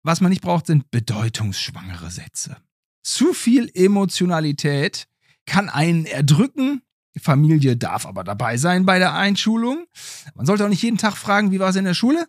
Was 0.03 0.21
man 0.21 0.31
nicht 0.31 0.43
braucht, 0.43 0.67
sind 0.67 0.91
bedeutungsschwangere 0.91 2.11
Sätze. 2.11 2.57
Zu 3.03 3.33
viel 3.33 3.71
Emotionalität 3.73 5.07
kann 5.47 5.69
einen 5.69 6.05
erdrücken. 6.05 6.83
Familie 7.19 7.77
darf 7.77 8.07
aber 8.07 8.25
dabei 8.25 8.57
sein 8.57 8.87
bei 8.87 8.99
der 8.99 9.15
Einschulung. 9.15 9.87
Man 10.35 10.47
sollte 10.47 10.65
auch 10.65 10.69
nicht 10.69 10.83
jeden 10.83 10.99
Tag 10.99 11.17
fragen, 11.17 11.51
wie 11.53 11.61
war 11.61 11.71
es 11.71 11.77
in 11.77 11.85
der 11.85 11.95
Schule? 11.95 12.27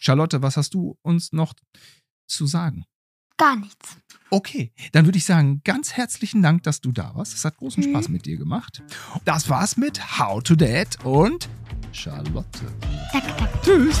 Charlotte, 0.00 0.42
was 0.42 0.56
hast 0.56 0.74
du 0.74 0.96
uns 1.02 1.32
noch 1.32 1.54
zu 2.28 2.46
sagen? 2.46 2.84
Gar 3.36 3.56
nichts. 3.56 3.96
Okay, 4.30 4.72
dann 4.92 5.06
würde 5.06 5.18
ich 5.18 5.24
sagen, 5.24 5.60
ganz 5.64 5.94
herzlichen 5.94 6.42
Dank, 6.42 6.62
dass 6.62 6.80
du 6.80 6.92
da 6.92 7.14
warst. 7.14 7.34
Es 7.34 7.44
hat 7.44 7.56
großen 7.56 7.82
Mhm. 7.82 7.90
Spaß 7.90 8.08
mit 8.10 8.26
dir 8.26 8.36
gemacht. 8.36 8.82
Das 9.24 9.48
war's 9.48 9.76
mit 9.76 10.18
How 10.18 10.42
to 10.42 10.54
Dad 10.54 11.04
und 11.04 11.48
Charlotte. 11.92 12.60
Danke, 13.12 13.32
danke. 13.38 13.58
Tschüss. 13.62 14.00